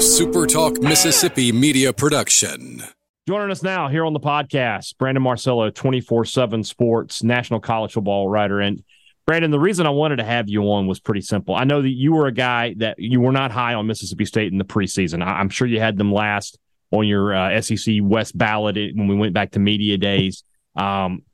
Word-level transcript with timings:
SuperTalk 0.00 0.82
Mississippi 0.82 1.52
media 1.52 1.92
production. 1.92 2.82
Joining 3.28 3.50
us 3.50 3.62
now 3.62 3.88
here 3.88 4.06
on 4.06 4.14
the 4.14 4.18
podcast, 4.18 4.96
Brandon 4.96 5.22
Marcello, 5.22 5.68
24 5.68 6.24
7 6.24 6.64
Sports, 6.64 7.22
National 7.22 7.60
College 7.60 7.92
Football 7.92 8.26
writer. 8.26 8.60
And 8.60 8.82
Brandon, 9.26 9.50
the 9.50 9.60
reason 9.60 9.86
I 9.86 9.90
wanted 9.90 10.16
to 10.16 10.24
have 10.24 10.48
you 10.48 10.62
on 10.72 10.86
was 10.86 11.00
pretty 11.00 11.20
simple. 11.20 11.54
I 11.54 11.64
know 11.64 11.82
that 11.82 11.90
you 11.90 12.14
were 12.14 12.26
a 12.28 12.32
guy 12.32 12.74
that 12.78 12.98
you 12.98 13.20
were 13.20 13.30
not 13.30 13.50
high 13.50 13.74
on 13.74 13.86
Mississippi 13.86 14.24
State 14.24 14.50
in 14.50 14.56
the 14.56 14.64
preseason. 14.64 15.22
I'm 15.22 15.50
sure 15.50 15.68
you 15.68 15.80
had 15.80 15.98
them 15.98 16.10
last 16.10 16.58
on 16.90 17.06
your 17.06 17.34
uh, 17.34 17.60
SEC 17.60 17.96
West 18.00 18.38
ballot 18.38 18.76
when 18.76 19.06
we 19.06 19.14
went 19.14 19.34
back 19.34 19.50
to 19.50 19.58
media 19.58 19.98
days. 19.98 20.44
Um, 20.76 21.24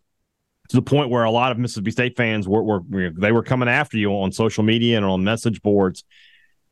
to 0.70 0.76
the 0.76 0.82
point 0.82 1.10
where 1.10 1.22
a 1.22 1.30
lot 1.30 1.52
of 1.52 1.58
Mississippi 1.58 1.92
State 1.92 2.16
fans 2.16 2.48
were, 2.48 2.64
were 2.64 3.10
they 3.16 3.30
were 3.30 3.44
coming 3.44 3.68
after 3.68 3.96
you 3.96 4.10
on 4.10 4.32
social 4.32 4.64
media 4.64 4.96
and 4.96 5.06
on 5.06 5.22
message 5.22 5.62
boards. 5.62 6.02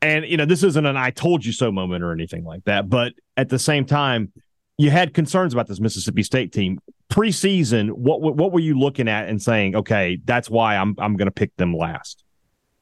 And 0.01 0.25
you 0.25 0.37
know, 0.37 0.45
this 0.45 0.63
isn't 0.63 0.85
an 0.85 0.97
"I 0.97 1.11
told 1.11 1.45
you 1.45 1.51
so" 1.51 1.71
moment 1.71 2.03
or 2.03 2.11
anything 2.11 2.43
like 2.43 2.63
that, 2.65 2.89
but 2.89 3.13
at 3.37 3.49
the 3.49 3.59
same 3.59 3.85
time, 3.85 4.31
you 4.77 4.91
had 4.91 5.13
concerns 5.13 5.53
about 5.53 5.67
this 5.67 5.79
Mississippi 5.79 6.23
State 6.23 6.51
team 6.51 6.79
preseason. 7.11 7.91
What 7.91 8.21
what 8.21 8.51
were 8.51 8.59
you 8.59 8.77
looking 8.77 9.07
at 9.07 9.27
and 9.27 9.41
saying, 9.41 9.75
okay, 9.75 10.19
that's 10.25 10.49
why 10.49 10.75
I'm 10.77 10.95
I'm 10.99 11.15
going 11.15 11.27
to 11.27 11.31
pick 11.31 11.55
them 11.57 11.75
last? 11.75 12.23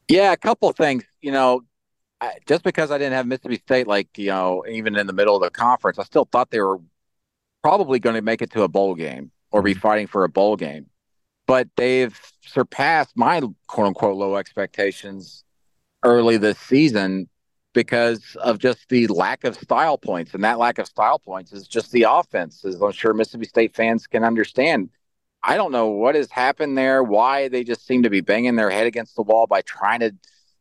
Yeah, 0.08 0.32
a 0.32 0.36
couple 0.36 0.68
of 0.68 0.76
things. 0.76 1.04
You 1.22 1.32
know, 1.32 1.62
I, 2.20 2.34
just 2.46 2.62
because 2.62 2.90
I 2.90 2.98
didn't 2.98 3.14
have 3.14 3.26
Mississippi 3.26 3.56
State, 3.56 3.86
like 3.86 4.18
you 4.18 4.28
know, 4.28 4.64
even 4.68 4.96
in 4.96 5.06
the 5.06 5.12
middle 5.12 5.36
of 5.36 5.42
the 5.42 5.50
conference, 5.50 5.98
I 5.98 6.04
still 6.04 6.28
thought 6.30 6.50
they 6.50 6.60
were 6.60 6.78
probably 7.62 7.98
going 7.98 8.16
to 8.16 8.22
make 8.22 8.42
it 8.42 8.50
to 8.52 8.62
a 8.62 8.68
bowl 8.68 8.94
game 8.94 9.30
or 9.50 9.62
be 9.62 9.72
mm-hmm. 9.72 9.80
fighting 9.80 10.06
for 10.06 10.24
a 10.24 10.28
bowl 10.28 10.56
game 10.56 10.86
but 11.46 11.68
they've 11.76 12.18
surpassed 12.42 13.16
my 13.16 13.40
quote 13.66 13.86
unquote 13.86 14.16
low 14.16 14.36
expectations 14.36 15.44
early 16.04 16.36
this 16.36 16.58
season 16.58 17.28
because 17.72 18.36
of 18.36 18.58
just 18.58 18.88
the 18.88 19.06
lack 19.08 19.44
of 19.44 19.56
style 19.56 19.98
points. 19.98 20.32
And 20.32 20.44
that 20.44 20.58
lack 20.58 20.78
of 20.78 20.86
style 20.86 21.18
points 21.18 21.52
is 21.52 21.66
just 21.66 21.90
the 21.92 22.04
offense, 22.08 22.64
as 22.64 22.80
I'm 22.80 22.92
sure 22.92 23.12
Mississippi 23.12 23.46
State 23.46 23.74
fans 23.74 24.06
can 24.06 24.24
understand. 24.24 24.90
I 25.42 25.56
don't 25.56 25.72
know 25.72 25.88
what 25.88 26.14
has 26.14 26.30
happened 26.30 26.78
there, 26.78 27.02
why 27.02 27.48
they 27.48 27.64
just 27.64 27.86
seem 27.86 28.04
to 28.04 28.10
be 28.10 28.22
banging 28.22 28.56
their 28.56 28.70
head 28.70 28.86
against 28.86 29.16
the 29.16 29.22
wall 29.22 29.46
by 29.46 29.60
trying 29.62 30.00
to 30.00 30.12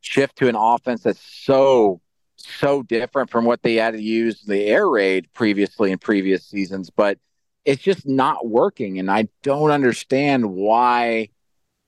shift 0.02 0.38
to 0.38 0.50
an 0.50 0.56
offense 0.56 1.04
that's 1.04 1.22
so, 1.22 2.02
so 2.36 2.84
different 2.84 3.30
from 3.30 3.46
what 3.46 3.62
they 3.62 3.76
had 3.76 3.92
to 3.92 4.02
use 4.02 4.42
the 4.42 4.66
air 4.66 4.90
raid 4.90 5.32
previously 5.34 5.92
in 5.92 6.00
previous 6.00 6.46
seasons. 6.46 6.90
But 6.90 7.20
it's 7.64 7.82
just 7.82 8.06
not 8.06 8.48
working. 8.48 9.00
And 9.00 9.10
I 9.10 9.30
don't 9.42 9.72
understand 9.72 10.52
why 10.52 11.30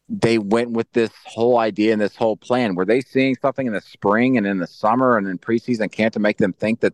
they 0.08 0.38
went 0.38 0.72
with 0.72 0.92
this 0.92 1.12
whole 1.26 1.58
idea 1.58 1.92
and 1.92 2.02
this 2.02 2.16
whole 2.16 2.38
plan. 2.38 2.76
Were 2.76 2.86
they 2.86 3.02
seeing 3.02 3.36
something 3.42 3.66
in 3.66 3.74
the 3.74 3.82
spring 3.82 4.38
and 4.38 4.46
in 4.46 4.60
the 4.60 4.68
summer 4.68 5.18
and 5.18 5.28
in 5.28 5.40
preseason 5.40 5.92
camp 5.92 6.14
to 6.14 6.20
make 6.20 6.38
them 6.38 6.54
think 6.54 6.82
that 6.82 6.94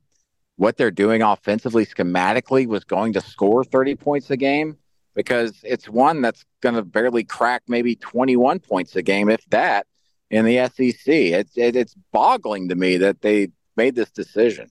what 0.55 0.77
they're 0.77 0.91
doing 0.91 1.21
offensively, 1.21 1.85
schematically, 1.85 2.67
was 2.67 2.83
going 2.83 3.13
to 3.13 3.21
score 3.21 3.63
30 3.63 3.95
points 3.95 4.29
a 4.29 4.37
game? 4.37 4.77
Because 5.13 5.59
it's 5.63 5.89
one 5.89 6.21
that's 6.21 6.45
going 6.61 6.75
to 6.75 6.83
barely 6.83 7.23
crack 7.23 7.63
maybe 7.67 7.95
21 7.95 8.59
points 8.59 8.95
a 8.95 9.01
game, 9.01 9.29
if 9.29 9.43
that, 9.49 9.87
in 10.29 10.45
the 10.45 10.69
SEC. 10.73 11.07
It's, 11.07 11.57
it, 11.57 11.75
it's 11.75 11.95
boggling 12.13 12.69
to 12.69 12.75
me 12.75 12.97
that 12.97 13.21
they 13.21 13.49
made 13.75 13.95
this 13.95 14.11
decision. 14.11 14.69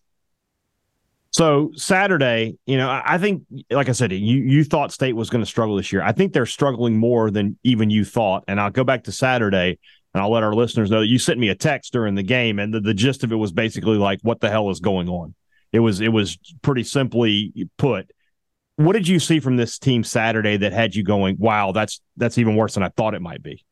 So 1.33 1.71
Saturday, 1.77 2.59
you 2.67 2.77
know, 2.77 2.91
I 3.05 3.17
think, 3.19 3.45
like 3.71 3.89
I 3.89 3.93
said, 3.93 4.13
you 4.13 4.19
you 4.19 4.65
thought 4.65 4.93
State 4.93 5.15
was 5.15 5.31
going 5.31 5.43
to 5.43 5.47
struggle 5.47 5.77
this 5.77 5.93
year. 5.93 6.03
I 6.03 6.11
think 6.11 6.33
they're 6.33 6.47
struggling 6.47 6.97
more 6.97 7.31
than 7.31 7.57
even 7.63 7.89
you 7.89 8.05
thought. 8.05 8.45
And 8.49 8.61
I'll 8.61 8.71
go 8.71 8.83
back 8.83 9.05
to 9.05 9.13
Saturday, 9.13 9.79
and 10.13 10.23
I'll 10.23 10.33
let 10.33 10.43
our 10.43 10.55
listeners 10.55 10.91
know 10.91 11.01
that 11.01 11.07
you 11.07 11.21
sent 11.21 11.39
me 11.39 11.49
a 11.49 11.55
text 11.55 11.93
during 11.93 12.17
the 12.17 12.25
game, 12.25 12.59
and 12.59 12.75
the, 12.75 12.81
the 12.81 12.95
gist 12.95 13.23
of 13.23 13.31
it 13.31 13.37
was 13.37 13.53
basically 13.53 13.97
like, 13.97 14.19
"What 14.23 14.41
the 14.41 14.51
hell 14.51 14.71
is 14.71 14.81
going 14.81 15.09
on?" 15.09 15.35
It 15.73 15.79
was 15.79 16.01
it 16.01 16.09
was 16.09 16.37
pretty 16.63 16.83
simply 16.83 17.69
put. 17.77 18.11
What 18.75 18.95
did 18.95 19.07
you 19.07 19.21
see 19.21 19.39
from 19.39 19.57
this 19.57 19.79
team 19.79 20.03
Saturday 20.03 20.57
that 20.57 20.73
had 20.73 20.97
you 20.97 21.05
going, 21.05 21.37
"Wow, 21.39 21.71
that's 21.71 22.01
that's 22.17 22.39
even 22.39 22.57
worse 22.57 22.75
than 22.75 22.83
I 22.83 22.89
thought 22.89 23.15
it 23.15 23.23
might 23.23 23.43
be"? 23.43 23.65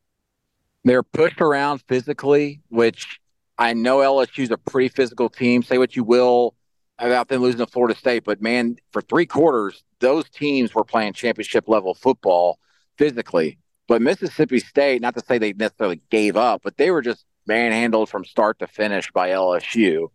They're 0.85 1.03
pushed 1.03 1.41
around 1.41 1.83
physically, 1.89 2.61
which 2.69 3.19
I 3.59 3.73
know 3.73 3.99
LSU's 3.99 4.53
a 4.53 4.59
pretty 4.59 4.91
physical 4.91 5.29
team. 5.29 5.65
Say 5.65 5.79
what 5.79 5.97
you 5.97 6.05
will 6.05 6.55
about 6.99 7.29
them 7.29 7.43
losing 7.43 7.59
to 7.59 7.67
Florida 7.67 7.97
State, 7.97 8.25
but 8.25 8.43
man, 8.43 8.77
for 8.93 9.03
three 9.03 9.27
quarters, 9.27 9.85
those 10.01 10.29
teams 10.29 10.75
were 10.75 10.85
playing 10.85 11.13
championship 11.13 11.69
level 11.69 11.95
football 11.95 12.59
physically. 12.97 13.59
But 13.87 14.03
Mississippi 14.03 14.59
State, 14.59 15.01
not 15.01 15.15
to 15.15 15.25
say 15.25 15.39
they 15.39 15.53
necessarily 15.53 16.01
gave 16.11 16.37
up, 16.37 16.63
but 16.63 16.77
they 16.77 16.91
were 16.91 17.03
just 17.03 17.25
manhandled 17.47 18.09
from 18.09 18.25
start 18.25 18.59
to 18.59 18.67
finish 18.67 19.11
by 19.13 19.31
LSU. 19.31 20.09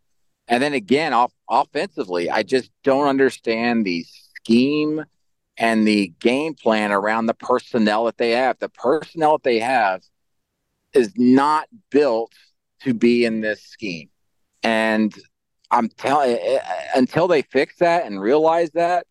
And 0.47 0.61
then 0.61 0.73
again, 0.73 1.13
off, 1.13 1.31
offensively, 1.49 2.29
I 2.29 2.43
just 2.43 2.69
don't 2.83 3.07
understand 3.07 3.85
the 3.85 4.05
scheme 4.35 5.03
and 5.57 5.87
the 5.87 6.13
game 6.19 6.53
plan 6.53 6.91
around 6.91 7.25
the 7.25 7.33
personnel 7.33 8.05
that 8.05 8.17
they 8.17 8.31
have. 8.31 8.59
The 8.59 8.69
personnel 8.69 9.37
that 9.37 9.43
they 9.43 9.59
have 9.59 10.01
is 10.93 11.13
not 11.15 11.67
built 11.89 12.33
to 12.81 12.93
be 12.93 13.25
in 13.25 13.41
this 13.41 13.61
scheme. 13.63 14.09
And 14.61 15.13
I'm 15.73 15.89
telling 15.89 16.31
eh, 16.31 16.59
eh, 16.61 16.85
until 16.95 17.27
they 17.27 17.41
fix 17.41 17.77
that 17.77 18.05
and 18.05 18.21
realize 18.21 18.69
that, 18.71 19.07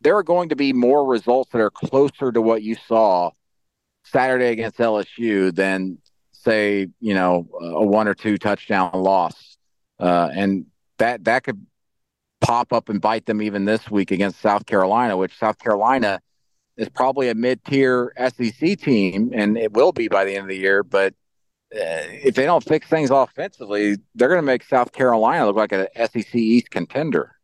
there 0.00 0.16
are 0.16 0.22
going 0.22 0.50
to 0.50 0.56
be 0.56 0.72
more 0.72 1.04
results 1.04 1.50
that 1.50 1.60
are 1.60 1.70
closer 1.70 2.30
to 2.30 2.40
what 2.40 2.62
you 2.62 2.76
saw 2.86 3.32
Saturday 4.04 4.50
against 4.50 4.78
LSU 4.78 5.52
than 5.52 5.98
say, 6.30 6.86
you 7.00 7.14
know, 7.14 7.48
a 7.60 7.84
one 7.84 8.06
or 8.06 8.14
two 8.14 8.38
touchdown 8.38 8.90
loss. 8.92 9.56
Uh, 9.98 10.30
and 10.32 10.66
that 10.98 11.24
that 11.24 11.42
could 11.42 11.66
pop 12.40 12.72
up 12.72 12.88
and 12.88 13.00
bite 13.00 13.26
them 13.26 13.42
even 13.42 13.64
this 13.64 13.90
week 13.90 14.12
against 14.12 14.40
South 14.40 14.66
Carolina, 14.66 15.16
which 15.16 15.36
South 15.36 15.58
Carolina 15.58 16.20
is 16.76 16.88
probably 16.88 17.28
a 17.28 17.34
mid-tier 17.34 18.12
SEC 18.16 18.78
team, 18.78 19.32
and 19.34 19.58
it 19.58 19.72
will 19.72 19.90
be 19.90 20.06
by 20.06 20.24
the 20.24 20.34
end 20.34 20.42
of 20.42 20.48
the 20.48 20.56
year. 20.56 20.84
But 20.84 21.14
if 21.70 22.34
they 22.34 22.44
don't 22.44 22.64
fix 22.64 22.88
things 22.88 23.10
offensively, 23.10 23.96
they're 24.14 24.28
going 24.28 24.38
to 24.38 24.46
make 24.46 24.62
South 24.64 24.92
Carolina 24.92 25.46
look 25.46 25.56
like 25.56 25.72
an 25.72 25.86
SEC 25.96 26.34
East 26.34 26.70
contender. 26.70 27.34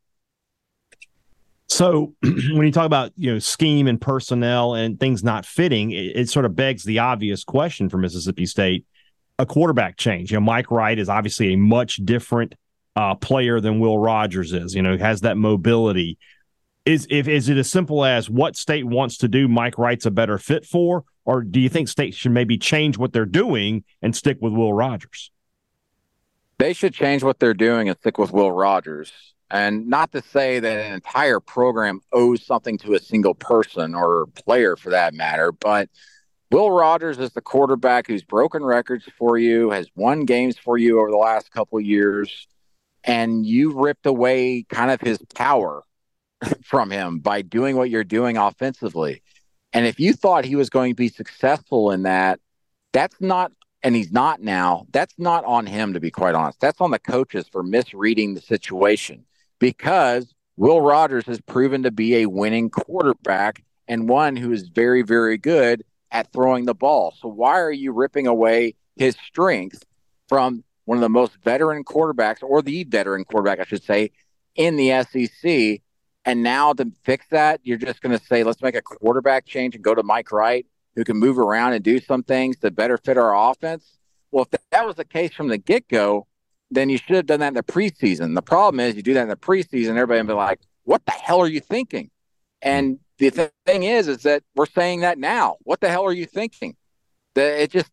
So 1.68 2.14
when 2.22 2.66
you 2.66 2.72
talk 2.72 2.86
about 2.86 3.12
you 3.16 3.32
know 3.32 3.38
scheme 3.38 3.86
and 3.86 4.00
personnel 4.00 4.74
and 4.74 4.98
things 4.98 5.24
not 5.24 5.46
fitting, 5.46 5.90
it, 5.90 6.16
it, 6.16 6.28
sort 6.28 6.44
of 6.44 6.54
begs 6.54 6.84
the 6.84 7.00
obvious 7.00 7.44
question 7.44 7.88
for 7.88 7.98
Mississippi 7.98 8.46
State: 8.46 8.86
a 9.38 9.46
quarterback 9.46 9.96
change. 9.96 10.30
You 10.30 10.36
know, 10.36 10.42
Mike 10.42 10.70
Wright 10.70 10.98
is 10.98 11.08
obviously 11.08 11.54
a 11.54 11.56
much 11.56 11.96
different 11.96 12.54
uh, 12.96 13.14
player 13.16 13.60
than 13.60 13.80
Will 13.80 13.98
Rogers 13.98 14.52
is. 14.52 14.74
You 14.74 14.82
know, 14.82 14.96
has 14.96 15.22
that 15.22 15.36
mobility. 15.36 16.18
Is 16.84 17.06
if 17.10 17.28
is 17.28 17.48
it 17.48 17.56
as 17.56 17.70
simple 17.70 18.04
as 18.04 18.28
what 18.28 18.56
State 18.56 18.84
wants 18.84 19.18
to 19.18 19.28
do? 19.28 19.48
Mike 19.48 19.78
Wright's 19.78 20.06
a 20.06 20.10
better 20.10 20.38
fit 20.38 20.66
for, 20.66 21.04
or 21.24 21.42
do 21.42 21.60
you 21.60 21.68
think 21.68 21.88
State 21.88 22.14
should 22.14 22.32
maybe 22.32 22.58
change 22.58 22.98
what 22.98 23.12
they're 23.12 23.26
doing 23.26 23.84
and 24.02 24.14
stick 24.14 24.38
with 24.40 24.52
Will 24.52 24.72
Rogers? 24.72 25.30
They 26.58 26.72
should 26.72 26.94
change 26.94 27.22
what 27.22 27.40
they're 27.40 27.54
doing 27.54 27.88
and 27.88 27.98
stick 27.98 28.18
with 28.18 28.32
Will 28.32 28.52
Rogers. 28.52 29.12
And 29.50 29.88
not 29.88 30.12
to 30.12 30.22
say 30.22 30.58
that 30.60 30.86
an 30.86 30.92
entire 30.92 31.40
program 31.40 32.00
owes 32.12 32.44
something 32.44 32.78
to 32.78 32.94
a 32.94 32.98
single 32.98 33.34
person 33.34 33.94
or 33.94 34.26
player 34.44 34.76
for 34.76 34.90
that 34.90 35.14
matter, 35.14 35.52
but 35.52 35.88
Will 36.50 36.70
Rogers 36.70 37.18
is 37.18 37.32
the 37.32 37.40
quarterback 37.40 38.06
who's 38.06 38.22
broken 38.22 38.64
records 38.64 39.04
for 39.18 39.38
you, 39.38 39.70
has 39.70 39.88
won 39.96 40.24
games 40.24 40.56
for 40.56 40.78
you 40.78 41.00
over 41.00 41.10
the 41.10 41.16
last 41.16 41.50
couple 41.50 41.80
years, 41.80 42.46
and 43.02 43.44
you 43.44 43.72
ripped 43.72 44.06
away 44.06 44.64
kind 44.68 44.90
of 44.90 45.00
his 45.00 45.18
power 45.34 45.82
from 46.64 46.90
him 46.90 47.18
by 47.18 47.42
doing 47.42 47.76
what 47.76 47.90
you're 47.90 48.04
doing 48.04 48.36
offensively. 48.36 49.22
And 49.74 49.86
if 49.86 49.98
you 49.98 50.12
thought 50.12 50.44
he 50.44 50.56
was 50.56 50.70
going 50.70 50.92
to 50.92 50.96
be 50.96 51.08
successful 51.08 51.90
in 51.90 52.04
that, 52.04 52.40
that's 52.92 53.20
not, 53.20 53.52
and 53.82 53.94
he's 53.94 54.12
not 54.12 54.40
now, 54.40 54.86
that's 54.92 55.14
not 55.18 55.44
on 55.44 55.66
him, 55.66 55.92
to 55.94 56.00
be 56.00 56.12
quite 56.12 56.36
honest. 56.36 56.60
That's 56.60 56.80
on 56.80 56.92
the 56.92 56.98
coaches 57.00 57.46
for 57.50 57.64
misreading 57.64 58.34
the 58.34 58.40
situation 58.40 59.24
because 59.58 60.32
Will 60.56 60.80
Rogers 60.80 61.26
has 61.26 61.40
proven 61.40 61.82
to 61.82 61.90
be 61.90 62.16
a 62.16 62.26
winning 62.26 62.70
quarterback 62.70 63.64
and 63.88 64.08
one 64.08 64.36
who 64.36 64.52
is 64.52 64.68
very, 64.68 65.02
very 65.02 65.36
good 65.36 65.84
at 66.12 66.32
throwing 66.32 66.64
the 66.64 66.74
ball. 66.74 67.12
So 67.20 67.28
why 67.28 67.60
are 67.60 67.72
you 67.72 67.92
ripping 67.92 68.28
away 68.28 68.76
his 68.94 69.16
strength 69.26 69.84
from 70.28 70.62
one 70.84 70.98
of 70.98 71.02
the 71.02 71.08
most 71.08 71.36
veteran 71.42 71.82
quarterbacks, 71.82 72.42
or 72.42 72.62
the 72.62 72.84
veteran 72.84 73.24
quarterback, 73.24 73.58
I 73.58 73.64
should 73.64 73.82
say, 73.82 74.12
in 74.54 74.76
the 74.76 75.02
SEC? 75.02 75.82
And 76.24 76.42
now 76.42 76.72
to 76.72 76.90
fix 77.04 77.26
that, 77.30 77.60
you're 77.64 77.78
just 77.78 78.00
going 78.00 78.16
to 78.18 78.24
say, 78.24 78.44
let's 78.44 78.62
make 78.62 78.74
a 78.74 78.82
quarterback 78.82 79.44
change 79.44 79.74
and 79.74 79.84
go 79.84 79.94
to 79.94 80.02
Mike 80.02 80.32
Wright, 80.32 80.66
who 80.96 81.04
can 81.04 81.16
move 81.18 81.38
around 81.38 81.74
and 81.74 81.84
do 81.84 82.00
some 82.00 82.22
things 82.22 82.56
to 82.58 82.70
better 82.70 82.96
fit 82.96 83.18
our 83.18 83.50
offense. 83.50 83.98
Well, 84.30 84.48
if 84.50 84.60
that 84.70 84.86
was 84.86 84.96
the 84.96 85.04
case 85.04 85.34
from 85.34 85.48
the 85.48 85.58
get 85.58 85.86
go, 85.88 86.26
then 86.70 86.88
you 86.88 86.98
should 86.98 87.16
have 87.16 87.26
done 87.26 87.40
that 87.40 87.48
in 87.48 87.54
the 87.54 87.62
preseason. 87.62 88.34
The 88.34 88.42
problem 88.42 88.80
is 88.80 88.96
you 88.96 89.02
do 89.02 89.14
that 89.14 89.22
in 89.22 89.28
the 89.28 89.36
preseason, 89.36 89.90
everybody 89.90 90.20
will 90.20 90.28
be 90.28 90.32
like, 90.32 90.60
what 90.84 91.04
the 91.04 91.12
hell 91.12 91.40
are 91.40 91.48
you 91.48 91.60
thinking? 91.60 92.10
And 92.62 92.98
the 93.18 93.30
th- 93.30 93.50
thing 93.66 93.82
is, 93.84 94.08
is 94.08 94.22
that 94.22 94.42
we're 94.56 94.66
saying 94.66 95.00
that 95.00 95.18
now. 95.18 95.56
What 95.62 95.80
the 95.80 95.88
hell 95.88 96.04
are 96.04 96.12
you 96.12 96.26
thinking? 96.26 96.76
That 97.34 97.60
it 97.60 97.70
just 97.70 97.92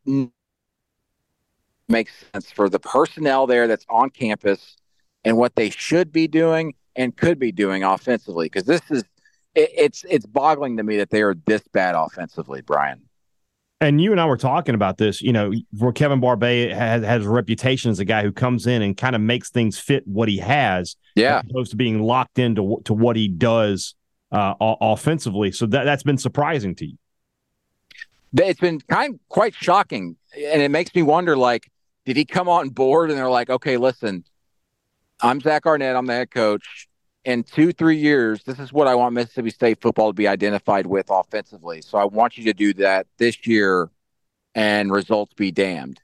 makes 1.89 2.13
sense 2.33 2.49
for 2.51 2.69
the 2.69 2.79
personnel 2.79 3.45
there 3.45 3.67
that's 3.67 3.85
on 3.89 4.09
campus 4.09 4.77
and 5.23 5.37
what 5.37 5.55
they 5.55 5.69
should 5.69 6.11
be 6.11 6.27
doing 6.27 6.73
and 6.95 7.15
could 7.15 7.39
be 7.39 7.51
doing 7.51 7.83
offensively. 7.83 8.45
Because 8.45 8.63
this 8.63 8.81
is 8.89 9.03
it, 9.55 9.69
it's 9.75 10.05
it's 10.09 10.25
boggling 10.25 10.77
to 10.77 10.83
me 10.83 10.97
that 10.97 11.09
they 11.09 11.21
are 11.21 11.35
this 11.45 11.61
bad 11.71 11.95
offensively, 11.95 12.61
Brian. 12.61 13.01
And 13.79 13.99
you 13.99 14.11
and 14.11 14.21
I 14.21 14.25
were 14.25 14.37
talking 14.37 14.75
about 14.75 14.99
this, 14.99 15.23
you 15.23 15.33
know, 15.33 15.51
where 15.75 15.91
Kevin 15.91 16.19
Barbay 16.19 16.71
has, 16.71 17.03
has 17.03 17.25
a 17.25 17.29
reputation 17.29 17.89
as 17.89 17.99
a 17.99 18.05
guy 18.05 18.21
who 18.21 18.31
comes 18.31 18.67
in 18.67 18.83
and 18.83 18.95
kind 18.95 19.15
of 19.15 19.21
makes 19.21 19.49
things 19.49 19.79
fit 19.79 20.07
what 20.07 20.29
he 20.29 20.37
has, 20.37 20.95
yeah, 21.15 21.39
as 21.39 21.49
opposed 21.49 21.71
to 21.71 21.77
being 21.77 21.99
locked 21.99 22.37
into 22.37 22.79
to 22.85 22.93
what 22.93 23.15
he 23.15 23.27
does 23.27 23.95
uh, 24.31 24.53
offensively. 24.59 25.51
So 25.51 25.65
that 25.65 25.85
that's 25.85 26.03
been 26.03 26.19
surprising 26.19 26.75
to 26.75 26.85
you. 26.85 26.97
It's 28.33 28.59
been 28.59 28.79
kind 28.81 29.15
of 29.15 29.19
quite 29.29 29.55
shocking, 29.55 30.15
and 30.37 30.61
it 30.61 30.69
makes 30.69 30.93
me 30.93 31.01
wonder, 31.01 31.35
like, 31.35 31.69
did 32.05 32.15
he 32.15 32.23
come 32.23 32.47
on 32.47 32.69
board 32.69 33.09
and 33.09 33.17
they're 33.17 33.29
like, 33.31 33.49
okay, 33.49 33.77
listen, 33.77 34.23
I'm 35.21 35.39
Zach 35.39 35.65
Arnett, 35.65 35.95
I'm 35.95 36.05
the 36.05 36.13
head 36.13 36.31
coach 36.31 36.87
in 37.23 37.43
two, 37.43 37.71
three 37.71 37.97
years, 37.97 38.43
this 38.43 38.59
is 38.59 38.73
what 38.73 38.87
I 38.87 38.95
want 38.95 39.13
Mississippi 39.13 39.51
State 39.51 39.81
football 39.81 40.09
to 40.09 40.13
be 40.13 40.27
identified 40.27 40.87
with 40.87 41.07
offensively. 41.09 41.81
So 41.81 41.97
I 41.97 42.05
want 42.05 42.37
you 42.37 42.45
to 42.45 42.53
do 42.53 42.73
that 42.75 43.07
this 43.17 43.45
year 43.45 43.89
and 44.55 44.91
results 44.91 45.33
be 45.33 45.51
damned. 45.51 46.01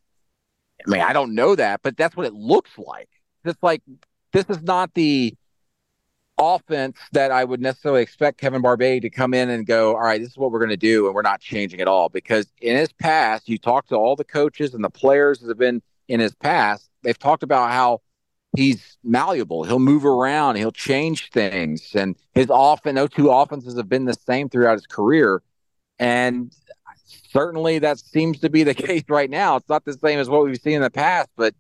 I 0.86 0.90
mean, 0.90 1.02
I 1.02 1.14
don't 1.14 1.34
know 1.34 1.56
that, 1.56 1.82
but 1.82 1.98
that's 1.98 2.16
what 2.16 2.28
it 2.28 2.34
looks 2.34 2.78
like. 2.78 3.10
It's 3.44 3.62
like 3.64 3.82
this 4.32 4.46
is 4.50 4.62
not 4.62 4.94
the 4.94 5.34
offense 6.38 6.98
that 7.14 7.32
I 7.32 7.44
would 7.44 7.62
necessarily 7.62 8.04
expect 8.04 8.40
Kevin 8.40 8.62
Barbay 8.62 9.00
to 9.00 9.10
come 9.10 9.34
in 9.34 9.50
and 9.50 9.66
go, 9.66 9.96
all 9.96 10.04
right, 10.04 10.22
this 10.22 10.30
is 10.30 10.38
what 10.38 10.52
we're 10.52 10.60
going 10.60 10.70
to 10.70 10.78
do, 10.78 11.08
and 11.08 11.16
we're 11.16 11.24
not 11.24 11.42
changing 11.42 11.82
at 11.82 11.88
all. 11.88 12.10
Because 12.10 12.52
in 12.62 12.78
his 12.78 12.94
past, 12.94 13.50
you 13.50 13.58
talk 13.58 13.88
to 13.88 13.96
all 13.96 14.16
the 14.16 14.24
coaches 14.24 14.76
and 14.76 14.84
the 14.84 14.90
players 14.90 15.40
that 15.40 15.48
have 15.48 15.58
been 15.58 15.82
in 16.08 16.20
his 16.20 16.36
past, 16.36 16.92
they've 17.02 17.18
talked 17.18 17.42
about 17.42 17.72
how 17.72 18.02
he's 18.58 18.98
malleable. 19.04 19.64
He'll 19.66 19.78
move 19.78 20.04
around. 20.04 20.56
He'll 20.56 20.72
change 20.72 21.30
things. 21.30 21.94
And 21.94 22.16
his 22.34 22.48
offense, 22.50 22.96
no 22.96 23.06
two 23.06 23.30
offenses 23.30 23.78
have 23.78 23.88
been 23.88 24.06
the 24.06 24.16
same 24.16 24.50
throughout 24.50 24.74
his 24.74 24.88
career. 24.88 25.44
And 26.00 26.52
certainly 27.30 27.78
that 27.80 28.00
seems 28.00 28.40
to 28.40 28.50
be 28.50 28.64
the 28.64 28.74
case 28.88 29.04
right 29.10 29.30
now. 29.30 29.58
It's 29.58 29.70
not 29.70 29.86
the 29.86 29.94
same 29.94 30.18
as 30.18 30.28
what 30.28 30.44
we've 30.44 30.60
seen 30.60 30.74
in 30.74 30.82
the 30.82 30.90
past, 30.90 31.30
but 31.38 31.54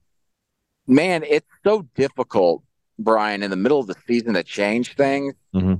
man, 0.88 1.23
it's 1.23 1.47
so 1.63 1.83
difficult, 1.94 2.63
Brian, 2.97 3.43
in 3.43 3.51
the 3.51 3.57
middle 3.57 3.79
of 3.79 3.85
the 3.85 3.95
season 4.07 4.33
to 4.33 4.43
change 4.43 4.95
things. 4.95 5.35
Mm-hmm. 5.53 5.75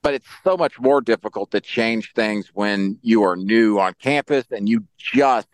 But 0.00 0.14
it's 0.14 0.28
so 0.44 0.56
much 0.56 0.78
more 0.78 1.00
difficult 1.00 1.50
to 1.52 1.60
change 1.60 2.12
things 2.14 2.50
when 2.54 2.98
you 3.02 3.24
are 3.24 3.36
new 3.36 3.80
on 3.80 3.94
campus 4.00 4.44
and 4.52 4.68
you 4.68 4.84
just 4.96 5.48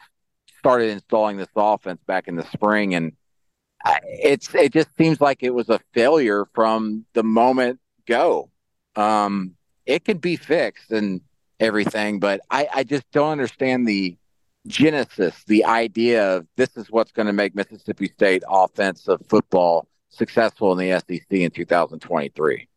started 0.58 0.90
installing 0.90 1.38
this 1.38 1.48
offense 1.56 2.00
back 2.06 2.28
in 2.28 2.36
the 2.36 2.44
spring. 2.44 2.94
And 2.94 3.12
it's 3.84 4.54
it 4.54 4.72
just 4.72 4.88
seems 4.96 5.20
like 5.20 5.42
it 5.42 5.54
was 5.54 5.68
a 5.68 5.80
failure 5.94 6.46
from 6.54 7.04
the 7.14 7.22
moment 7.22 7.80
go. 8.06 8.50
Um, 8.96 9.54
it 9.86 10.04
could 10.04 10.20
be 10.20 10.36
fixed 10.36 10.90
and 10.90 11.20
everything, 11.60 12.20
but 12.20 12.40
I, 12.50 12.68
I 12.74 12.84
just 12.84 13.10
don't 13.12 13.30
understand 13.30 13.86
the 13.86 14.16
genesis, 14.66 15.44
the 15.44 15.64
idea 15.64 16.36
of 16.36 16.46
this 16.56 16.76
is 16.76 16.90
what's 16.90 17.12
going 17.12 17.26
to 17.26 17.32
make 17.32 17.54
Mississippi 17.54 18.08
State 18.08 18.42
offensive 18.48 19.20
football 19.28 19.88
successful 20.10 20.78
in 20.78 20.90
the 20.90 21.00
SEC 21.00 21.24
in 21.30 21.50
2023 21.50 22.67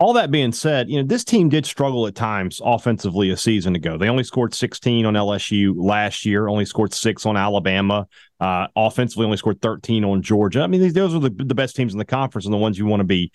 all 0.00 0.12
that 0.12 0.30
being 0.30 0.52
said, 0.52 0.88
you 0.88 0.96
know, 0.96 1.06
this 1.06 1.24
team 1.24 1.48
did 1.48 1.66
struggle 1.66 2.06
at 2.06 2.14
times 2.14 2.60
offensively 2.64 3.30
a 3.30 3.36
season 3.36 3.74
ago. 3.74 3.98
They 3.98 4.08
only 4.08 4.22
scored 4.22 4.54
16 4.54 5.04
on 5.04 5.14
LSU 5.14 5.74
last 5.76 6.24
year, 6.24 6.46
only 6.46 6.64
scored 6.64 6.94
six 6.94 7.26
on 7.26 7.36
Alabama. 7.36 8.06
Uh, 8.38 8.68
offensively, 8.76 9.24
only 9.24 9.36
scored 9.36 9.60
13 9.60 10.04
on 10.04 10.22
Georgia. 10.22 10.60
I 10.60 10.68
mean, 10.68 10.80
these, 10.80 10.92
those 10.92 11.14
are 11.14 11.18
the, 11.18 11.30
the 11.30 11.54
best 11.54 11.74
teams 11.74 11.92
in 11.92 11.98
the 11.98 12.04
conference 12.04 12.44
and 12.44 12.54
the 12.54 12.58
ones 12.58 12.78
you 12.78 12.86
want 12.86 13.00
to 13.00 13.04
be 13.04 13.32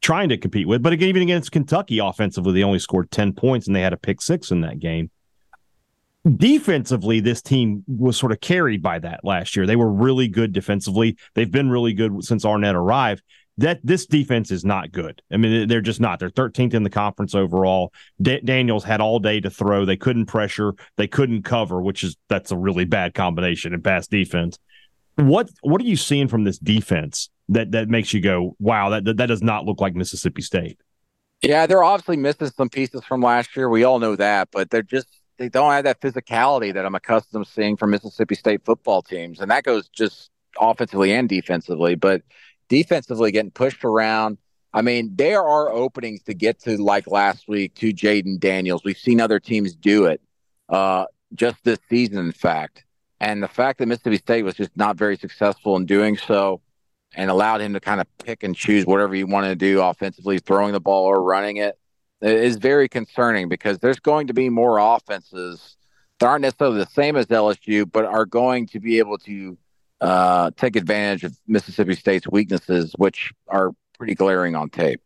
trying 0.00 0.30
to 0.30 0.38
compete 0.38 0.66
with. 0.66 0.82
But 0.82 0.94
again, 0.94 1.10
even 1.10 1.22
against 1.22 1.52
Kentucky 1.52 1.98
offensively, 1.98 2.54
they 2.54 2.64
only 2.64 2.78
scored 2.78 3.10
10 3.10 3.34
points 3.34 3.66
and 3.66 3.76
they 3.76 3.82
had 3.82 3.92
a 3.92 3.98
pick 3.98 4.22
six 4.22 4.50
in 4.50 4.62
that 4.62 4.78
game. 4.78 5.10
Defensively, 6.24 7.20
this 7.20 7.42
team 7.42 7.84
was 7.86 8.16
sort 8.16 8.32
of 8.32 8.40
carried 8.40 8.82
by 8.82 8.98
that 8.98 9.20
last 9.22 9.54
year. 9.54 9.66
They 9.66 9.76
were 9.76 9.92
really 9.92 10.28
good 10.28 10.52
defensively. 10.52 11.18
They've 11.34 11.50
been 11.50 11.68
really 11.68 11.92
good 11.92 12.24
since 12.24 12.44
Arnett 12.44 12.74
arrived 12.74 13.22
that 13.58 13.80
this 13.82 14.06
defense 14.06 14.50
is 14.50 14.64
not 14.64 14.92
good. 14.92 15.22
I 15.32 15.38
mean, 15.38 15.68
they're 15.68 15.80
just 15.80 16.00
not. 16.00 16.18
They're 16.18 16.30
13th 16.30 16.74
in 16.74 16.82
the 16.82 16.90
conference 16.90 17.34
overall. 17.34 17.92
D- 18.20 18.40
Daniels 18.44 18.84
had 18.84 19.00
all 19.00 19.18
day 19.18 19.40
to 19.40 19.50
throw. 19.50 19.84
They 19.84 19.96
couldn't 19.96 20.26
pressure. 20.26 20.74
They 20.96 21.08
couldn't 21.08 21.42
cover, 21.42 21.80
which 21.80 22.04
is 22.04 22.16
that's 22.28 22.50
a 22.50 22.56
really 22.56 22.84
bad 22.84 23.14
combination 23.14 23.72
in 23.72 23.82
pass 23.82 24.06
defense. 24.06 24.58
What 25.16 25.48
what 25.62 25.80
are 25.80 25.84
you 25.84 25.96
seeing 25.96 26.28
from 26.28 26.44
this 26.44 26.58
defense 26.58 27.30
that 27.48 27.72
that 27.72 27.88
makes 27.88 28.12
you 28.12 28.20
go, 28.20 28.56
wow, 28.58 28.90
that 28.90 29.04
that, 29.04 29.16
that 29.16 29.26
does 29.26 29.42
not 29.42 29.64
look 29.64 29.80
like 29.80 29.94
Mississippi 29.94 30.42
State? 30.42 30.78
Yeah, 31.42 31.66
they're 31.66 31.84
obviously 31.84 32.16
missing 32.16 32.48
some 32.48 32.68
pieces 32.68 33.04
from 33.04 33.22
last 33.22 33.56
year. 33.56 33.68
We 33.68 33.84
all 33.84 33.98
know 33.98 34.16
that, 34.16 34.48
but 34.52 34.70
they're 34.70 34.82
just 34.82 35.08
they 35.38 35.48
don't 35.48 35.72
have 35.72 35.84
that 35.84 36.00
physicality 36.00 36.74
that 36.74 36.84
I'm 36.84 36.94
accustomed 36.94 37.46
to 37.46 37.50
seeing 37.50 37.76
from 37.76 37.90
Mississippi 37.90 38.34
State 38.34 38.64
football 38.64 39.00
teams, 39.00 39.40
and 39.40 39.50
that 39.50 39.64
goes 39.64 39.88
just 39.88 40.30
offensively 40.60 41.12
and 41.12 41.28
defensively. 41.28 41.94
But 41.94 42.22
defensively 42.68 43.32
getting 43.32 43.50
pushed 43.50 43.84
around. 43.84 44.38
I 44.72 44.82
mean, 44.82 45.12
there 45.16 45.42
are 45.42 45.70
openings 45.70 46.22
to 46.24 46.34
get 46.34 46.60
to 46.60 46.76
like 46.76 47.06
last 47.06 47.48
week 47.48 47.74
to 47.76 47.92
Jayden 47.92 48.38
Daniels. 48.38 48.82
We've 48.84 48.98
seen 48.98 49.20
other 49.20 49.40
teams 49.40 49.74
do 49.74 50.06
it 50.06 50.20
uh, 50.68 51.06
just 51.34 51.56
this 51.64 51.78
season, 51.88 52.18
in 52.18 52.32
fact. 52.32 52.84
And 53.20 53.42
the 53.42 53.48
fact 53.48 53.78
that 53.78 53.86
Mississippi 53.86 54.18
State 54.18 54.42
was 54.42 54.54
just 54.54 54.76
not 54.76 54.96
very 54.96 55.16
successful 55.16 55.76
in 55.76 55.86
doing 55.86 56.16
so 56.18 56.60
and 57.14 57.30
allowed 57.30 57.62
him 57.62 57.72
to 57.72 57.80
kind 57.80 58.00
of 58.00 58.06
pick 58.18 58.42
and 58.42 58.54
choose 58.54 58.84
whatever 58.84 59.14
he 59.14 59.24
wanted 59.24 59.48
to 59.48 59.56
do 59.56 59.80
offensively, 59.80 60.38
throwing 60.38 60.72
the 60.72 60.80
ball 60.80 61.06
or 61.06 61.22
running 61.22 61.56
it, 61.56 61.78
is 62.20 62.56
very 62.56 62.88
concerning 62.88 63.48
because 63.48 63.78
there's 63.78 64.00
going 64.00 64.26
to 64.26 64.34
be 64.34 64.50
more 64.50 64.78
offenses 64.78 65.76
that 66.18 66.26
aren't 66.26 66.42
necessarily 66.42 66.78
the 66.78 66.86
same 66.86 67.16
as 67.16 67.26
LSU, 67.26 67.90
but 67.90 68.04
are 68.04 68.26
going 68.26 68.66
to 68.66 68.80
be 68.80 68.98
able 68.98 69.18
to 69.18 69.56
uh, 70.00 70.50
take 70.56 70.76
advantage 70.76 71.24
of 71.24 71.36
Mississippi 71.46 71.94
State's 71.94 72.28
weaknesses, 72.28 72.94
which 72.96 73.32
are 73.48 73.72
pretty 73.98 74.14
glaring 74.14 74.54
on 74.54 74.68
tape. 74.68 75.00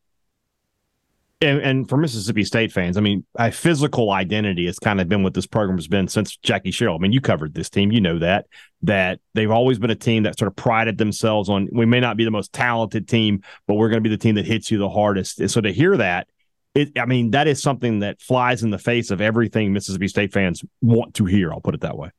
And, 1.42 1.62
and, 1.62 1.88
for 1.88 1.96
Mississippi 1.96 2.44
State 2.44 2.70
fans, 2.70 2.98
I 2.98 3.00
mean, 3.00 3.25
a 3.34 3.50
physical 3.50 4.10
identity 4.10 4.66
has 4.66 4.78
kind 4.78 5.00
of 5.00 5.08
been 5.08 5.22
what 5.22 5.32
this 5.32 5.46
program 5.46 5.78
has 5.78 5.88
been 5.88 6.06
since 6.06 6.37
Jackie 6.37 6.70
Sherrill. 6.70 6.96
I 6.96 6.98
mean, 6.98 7.12
you 7.12 7.22
covered 7.22 7.54
this 7.54 7.70
team, 7.70 7.90
you 7.90 8.00
know 8.00 8.19
that 8.19 8.46
that 8.82 9.20
they've 9.32 9.50
always 9.50 9.78
been 9.78 9.90
a 9.90 9.94
team 9.94 10.25
that 10.25 10.38
sort 10.38 10.48
of 10.48 10.56
prided 10.56 10.98
themselves 10.98 11.48
on. 11.48 11.69
We 11.72 11.87
may 11.87 11.98
not 12.00 12.19
be 12.19 12.25
the 12.26 12.31
most 12.31 12.52
talented 12.52 13.08
team, 13.08 13.42
but 13.66 13.75
we're 13.75 13.88
going 13.88 14.02
to 14.02 14.06
be 14.06 14.14
the 14.14 14.20
team 14.20 14.34
that 14.34 14.44
hits 14.44 14.70
you 14.70 14.76
the 14.76 14.90
hardest. 14.90 15.40
And 15.40 15.50
so 15.50 15.62
to 15.62 15.73
hear 15.73 15.97
that, 15.97 16.28
it, 16.75 16.99
I 16.99 17.06
mean, 17.06 17.30
that 17.30 17.49
is 17.49 17.62
something 17.62 18.00
that 18.00 18.20
flies 18.20 18.62
in 18.62 18.68
the 18.68 18.78
face 18.78 19.11
of 19.11 19.23
everything 19.23 19.73
Mississippi 19.73 20.09
State 20.09 20.35
fans 20.35 20.62
want 20.82 21.14
to 21.14 21.25
hear. 21.25 21.52
I'll 21.52 21.61
put 21.62 21.75
it 21.75 21.80
that 21.80 21.97
way. 21.97 22.11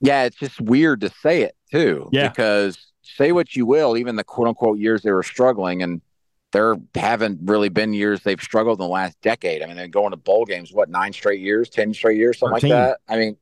Yeah, 0.00 0.24
it's 0.24 0.36
just 0.36 0.60
weird 0.60 1.00
to 1.02 1.10
say 1.22 1.42
it 1.42 1.56
too. 1.70 2.08
Yeah. 2.12 2.28
Because 2.28 2.92
say 3.02 3.32
what 3.32 3.54
you 3.54 3.66
will, 3.66 3.96
even 3.96 4.16
the 4.16 4.24
quote 4.24 4.48
unquote 4.48 4.78
years 4.78 5.02
they 5.02 5.12
were 5.12 5.22
struggling, 5.22 5.82
and 5.82 6.00
there 6.52 6.76
haven't 6.94 7.40
really 7.44 7.68
been 7.68 7.92
years 7.92 8.22
they've 8.22 8.40
struggled 8.40 8.78
in 8.78 8.84
the 8.86 8.92
last 8.92 9.20
decade. 9.20 9.62
I 9.62 9.66
mean, 9.66 9.76
they're 9.76 9.88
going 9.88 10.12
to 10.12 10.16
bowl 10.16 10.44
games, 10.44 10.72
what, 10.72 10.88
nine 10.88 11.12
straight 11.12 11.40
years, 11.40 11.68
10 11.68 11.92
straight 11.94 12.16
years, 12.16 12.38
something 12.38 12.60
13. 12.60 12.70
like 12.70 12.88
that. 12.90 12.98
I 13.12 13.18
mean, 13.18 13.36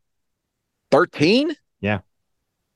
13? 0.90 1.54
Yeah. 1.80 2.00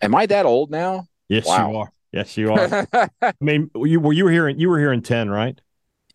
Am 0.02 0.14
I 0.14 0.26
that 0.26 0.45
old 0.45 0.71
now? 0.71 1.06
Yes, 1.28 1.47
wow. 1.47 1.71
you 1.71 1.76
are. 1.78 1.92
Yes, 2.12 2.37
you 2.37 2.52
are. 2.52 2.87
I 3.23 3.33
mean, 3.40 3.71
you 3.75 3.99
were 4.00 4.12
you 4.12 4.25
were 4.25 4.30
here 4.30 4.49
in 4.49 4.59
you 4.59 4.68
were 4.68 4.78
here 4.78 4.92
in 4.92 5.02
10, 5.02 5.28
right? 5.30 5.61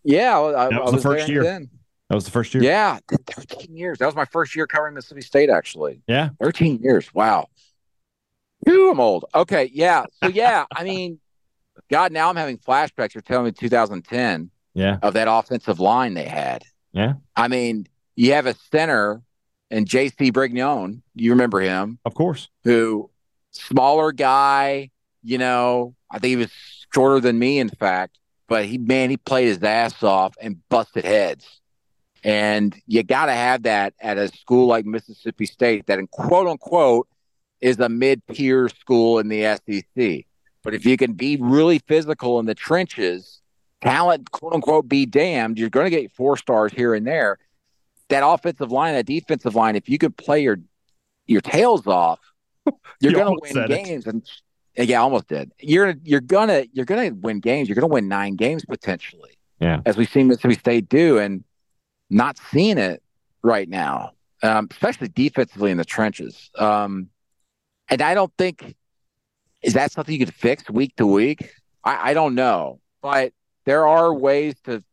Yeah, 0.03 0.39
I, 0.39 0.69
that 0.69 0.83
was, 0.83 0.93
was 0.93 1.03
the 1.03 1.09
first 1.09 1.27
year. 1.27 1.43
10. 1.43 1.69
That 2.11 2.15
was 2.15 2.25
the 2.25 2.31
first 2.31 2.53
year. 2.53 2.61
Yeah, 2.61 2.99
13 3.09 3.73
years. 3.73 3.99
That 3.99 4.05
was 4.05 4.15
my 4.15 4.25
first 4.25 4.53
year 4.53 4.67
covering 4.67 4.95
Mississippi 4.95 5.21
State, 5.21 5.49
actually. 5.49 6.01
Yeah, 6.07 6.31
13 6.41 6.81
years. 6.83 7.13
Wow. 7.13 7.47
Ooh, 8.67 8.91
I'm 8.91 8.99
old. 8.99 9.23
Okay, 9.33 9.71
yeah. 9.73 10.03
So 10.21 10.27
yeah, 10.27 10.65
I 10.75 10.83
mean, 10.89 11.21
God, 11.89 12.11
now 12.11 12.29
I'm 12.29 12.35
having 12.35 12.57
flashbacks. 12.57 13.13
You're 13.13 13.21
telling 13.21 13.45
me 13.45 13.51
2010. 13.53 14.51
Yeah. 14.73 14.97
Of 15.01 15.13
that 15.13 15.29
offensive 15.31 15.79
line 15.79 16.13
they 16.13 16.25
had. 16.25 16.63
Yeah. 16.91 17.13
I 17.37 17.47
mean, 17.47 17.87
you 18.17 18.33
have 18.33 18.45
a 18.45 18.55
center 18.73 19.21
and 19.69 19.87
J.C. 19.87 20.33
Brignone. 20.33 21.03
You 21.15 21.31
remember 21.31 21.61
him, 21.61 21.97
of 22.03 22.13
course. 22.13 22.49
Who 22.65 23.09
smaller 23.51 24.11
guy. 24.11 24.91
You 25.23 25.37
know, 25.37 25.95
I 26.11 26.19
think 26.19 26.31
he 26.31 26.35
was 26.35 26.51
shorter 26.93 27.21
than 27.21 27.39
me, 27.39 27.59
in 27.59 27.69
fact. 27.69 28.17
But 28.49 28.65
he, 28.65 28.77
man, 28.77 29.09
he 29.09 29.15
played 29.15 29.47
his 29.47 29.63
ass 29.63 30.03
off 30.03 30.35
and 30.41 30.57
busted 30.67 31.05
heads. 31.05 31.60
And 32.23 32.79
you 32.85 33.03
got 33.03 33.25
to 33.25 33.33
have 33.33 33.63
that 33.63 33.93
at 33.99 34.17
a 34.17 34.27
school 34.27 34.67
like 34.67 34.85
Mississippi 34.85 35.45
State 35.45 35.87
that, 35.87 35.99
in 35.99 36.07
quote 36.07 36.47
unquote, 36.47 37.07
is 37.61 37.79
a 37.79 37.89
mid 37.89 38.21
tier 38.27 38.69
school 38.69 39.19
in 39.19 39.27
the 39.27 39.43
SEC. 39.43 40.25
But 40.63 40.73
if 40.75 40.85
you 40.85 40.97
can 40.97 41.13
be 41.13 41.37
really 41.37 41.79
physical 41.79 42.39
in 42.39 42.45
the 42.45 42.53
trenches, 42.53 43.41
talent, 43.81 44.29
quote 44.31 44.53
unquote, 44.53 44.87
be 44.87 45.05
damned, 45.05 45.57
you're 45.57 45.69
going 45.69 45.89
to 45.89 45.89
get 45.89 46.11
four 46.11 46.37
stars 46.37 46.71
here 46.71 46.93
and 46.93 47.05
there. 47.05 47.39
That 48.09 48.25
offensive 48.25 48.71
line, 48.71 48.93
that 48.93 49.05
defensive 49.05 49.55
line, 49.55 49.75
if 49.75 49.89
you 49.89 49.97
could 49.97 50.15
play 50.15 50.41
your 50.43 50.59
your 51.25 51.41
tails 51.41 51.87
off, 51.87 52.19
you're 52.99 53.13
going 53.13 53.35
to 53.35 53.39
win 53.41 53.67
games. 53.67 54.05
It. 54.05 54.13
And 54.13 54.89
yeah, 54.89 55.01
almost 55.01 55.27
did. 55.27 55.51
You're 55.59 55.95
you're 56.03 56.21
gonna 56.21 56.65
you're 56.71 56.85
gonna 56.85 57.13
win 57.13 57.39
games. 57.39 57.67
You're 57.67 57.75
gonna 57.75 57.87
win 57.87 58.07
nine 58.07 58.35
games 58.35 58.63
potentially. 58.65 59.31
Yeah, 59.59 59.81
as 59.85 59.97
we've 59.97 60.09
seen 60.09 60.27
Mississippi 60.27 60.55
State 60.55 60.89
do, 60.89 61.17
and 61.17 61.43
not 62.11 62.37
seeing 62.51 62.77
it 62.77 63.01
right 63.41 63.67
now, 63.67 64.11
um, 64.43 64.67
especially 64.69 65.07
defensively 65.07 65.71
in 65.71 65.77
the 65.77 65.85
trenches. 65.85 66.51
Um, 66.57 67.09
and 67.89 68.01
I 68.01 68.13
don't 68.13 68.31
think 68.37 68.75
is 69.61 69.73
that 69.73 69.91
something 69.91 70.13
you 70.13 70.25
could 70.25 70.35
fix 70.35 70.69
week 70.69 70.95
to 70.97 71.05
week. 71.05 71.51
I, 71.83 72.11
I 72.11 72.13
don't 72.13 72.35
know, 72.35 72.79
but 73.01 73.33
there 73.65 73.87
are 73.87 74.13
ways 74.13 74.55
to 74.65 74.83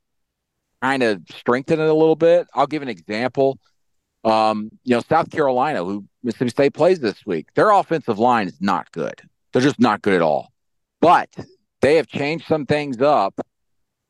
kind 0.82 1.02
of 1.02 1.22
strengthen 1.30 1.80
it 1.80 1.88
a 1.88 1.94
little 1.94 2.16
bit. 2.16 2.46
I'll 2.54 2.66
give 2.66 2.82
an 2.82 2.88
example. 2.88 3.58
Um, 4.24 4.70
you 4.84 4.94
know, 4.94 5.02
South 5.08 5.30
Carolina, 5.30 5.84
who 5.84 6.04
Mississippi 6.22 6.50
State 6.50 6.74
plays 6.74 7.00
this 7.00 7.24
week, 7.24 7.46
their 7.54 7.70
offensive 7.70 8.18
line 8.18 8.48
is 8.48 8.60
not 8.60 8.90
good. 8.92 9.20
They're 9.52 9.62
just 9.62 9.80
not 9.80 10.02
good 10.02 10.14
at 10.14 10.22
all. 10.22 10.52
But 11.00 11.30
they 11.80 11.96
have 11.96 12.08
changed 12.08 12.46
some 12.46 12.66
things 12.66 13.00
up 13.00 13.34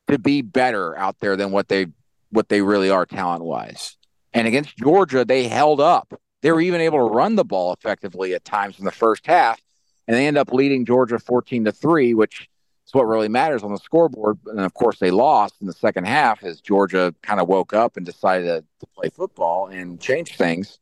to 0.09 0.19
be 0.19 0.41
better 0.41 0.97
out 0.97 1.17
there 1.19 1.35
than 1.35 1.51
what 1.51 1.69
they 1.69 1.87
what 2.31 2.49
they 2.49 2.61
really 2.61 2.89
are 2.89 3.05
talent 3.05 3.43
wise. 3.43 3.97
And 4.33 4.47
against 4.47 4.77
Georgia, 4.77 5.25
they 5.25 5.47
held 5.47 5.81
up. 5.81 6.13
They 6.41 6.51
were 6.51 6.61
even 6.61 6.81
able 6.81 6.99
to 6.99 7.13
run 7.13 7.35
the 7.35 7.43
ball 7.43 7.73
effectively 7.73 8.33
at 8.33 8.45
times 8.45 8.79
in 8.79 8.85
the 8.85 8.91
first 8.91 9.25
half, 9.25 9.59
and 10.07 10.15
they 10.15 10.27
end 10.27 10.37
up 10.37 10.53
leading 10.53 10.85
Georgia 10.85 11.19
14 11.19 11.65
to 11.65 11.71
3, 11.71 12.13
which 12.13 12.47
is 12.87 12.93
what 12.93 13.07
really 13.07 13.27
matters 13.27 13.63
on 13.63 13.71
the 13.71 13.77
scoreboard. 13.77 14.37
And 14.45 14.61
of 14.61 14.73
course, 14.73 14.99
they 14.99 15.11
lost 15.11 15.55
in 15.61 15.67
the 15.67 15.73
second 15.73 16.07
half 16.07 16.43
as 16.43 16.61
Georgia 16.61 17.13
kind 17.21 17.39
of 17.39 17.47
woke 17.47 17.73
up 17.73 17.97
and 17.97 18.05
decided 18.05 18.45
to, 18.45 18.61
to 18.79 18.87
play 18.95 19.09
football 19.09 19.67
and 19.67 19.99
change 19.99 20.37
things. 20.37 20.79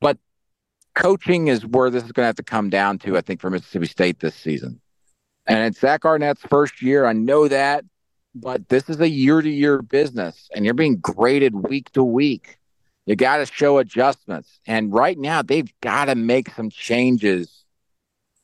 But 0.00 0.18
coaching 0.94 1.48
is 1.48 1.64
where 1.64 1.90
this 1.90 2.04
is 2.04 2.12
going 2.12 2.24
to 2.24 2.28
have 2.28 2.36
to 2.36 2.42
come 2.42 2.68
down 2.70 2.98
to, 3.00 3.16
I 3.16 3.20
think, 3.20 3.40
for 3.40 3.50
Mississippi 3.50 3.86
State 3.86 4.20
this 4.20 4.34
season. 4.34 4.80
And 5.46 5.60
it's 5.60 5.80
Zach 5.80 6.04
Arnett's 6.04 6.42
first 6.42 6.82
year. 6.82 7.06
I 7.06 7.12
know 7.12 7.48
that, 7.48 7.84
but 8.34 8.68
this 8.68 8.88
is 8.88 9.00
a 9.00 9.08
year 9.08 9.40
to 9.42 9.50
year 9.50 9.82
business, 9.82 10.48
and 10.54 10.64
you're 10.64 10.74
being 10.74 10.96
graded 10.96 11.54
week 11.54 11.90
to 11.92 12.04
week. 12.04 12.58
You 13.06 13.16
got 13.16 13.38
to 13.38 13.46
show 13.46 13.78
adjustments. 13.78 14.60
And 14.66 14.92
right 14.92 15.18
now, 15.18 15.42
they've 15.42 15.72
got 15.80 16.04
to 16.04 16.14
make 16.14 16.50
some 16.50 16.70
changes 16.70 17.64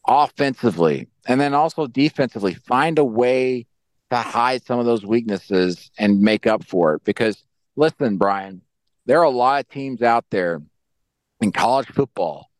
offensively 0.06 1.08
and 1.26 1.40
then 1.40 1.54
also 1.54 1.86
defensively. 1.86 2.54
Find 2.54 2.98
a 2.98 3.04
way 3.04 3.66
to 4.10 4.16
hide 4.16 4.64
some 4.64 4.78
of 4.78 4.86
those 4.86 5.04
weaknesses 5.04 5.90
and 5.98 6.20
make 6.20 6.46
up 6.46 6.64
for 6.64 6.94
it. 6.94 7.04
Because 7.04 7.44
listen, 7.76 8.16
Brian, 8.16 8.62
there 9.04 9.20
are 9.20 9.24
a 9.24 9.30
lot 9.30 9.60
of 9.60 9.68
teams 9.68 10.02
out 10.02 10.24
there 10.30 10.62
in 11.40 11.52
college 11.52 11.88
football. 11.88 12.50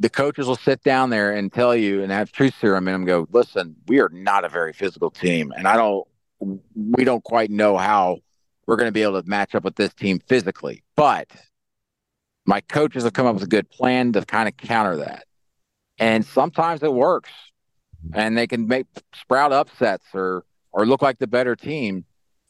The 0.00 0.10
coaches 0.10 0.46
will 0.46 0.56
sit 0.56 0.82
down 0.82 1.10
there 1.10 1.32
and 1.32 1.52
tell 1.52 1.74
you 1.74 2.02
and 2.02 2.12
have 2.12 2.30
truth 2.30 2.54
serum 2.60 2.88
in 2.88 2.92
them 2.92 3.04
go, 3.04 3.26
listen, 3.32 3.74
we 3.86 4.00
are 4.00 4.10
not 4.10 4.44
a 4.44 4.48
very 4.48 4.72
physical 4.72 5.10
team. 5.10 5.52
And 5.56 5.66
I 5.66 5.76
don't, 5.76 6.06
we 6.40 7.04
don't 7.04 7.24
quite 7.24 7.50
know 7.50 7.76
how 7.76 8.18
we're 8.66 8.76
going 8.76 8.88
to 8.88 8.92
be 8.92 9.02
able 9.02 9.20
to 9.20 9.28
match 9.28 9.54
up 9.54 9.64
with 9.64 9.76
this 9.76 9.94
team 9.94 10.20
physically. 10.28 10.82
But 10.94 11.30
my 12.46 12.60
coaches 12.60 13.04
have 13.04 13.12
come 13.12 13.26
up 13.26 13.34
with 13.34 13.42
a 13.44 13.48
good 13.48 13.70
plan 13.70 14.12
to 14.12 14.24
kind 14.24 14.48
of 14.48 14.56
counter 14.56 14.96
that. 14.96 15.24
And 15.98 16.24
sometimes 16.24 16.82
it 16.82 16.92
works 16.92 17.30
and 18.12 18.36
they 18.36 18.46
can 18.46 18.68
make 18.68 18.86
sprout 19.14 19.52
upsets 19.52 20.06
or 20.14 20.44
or 20.72 20.86
look 20.86 21.02
like 21.02 21.18
the 21.18 21.26
better 21.26 21.56
team 21.56 22.04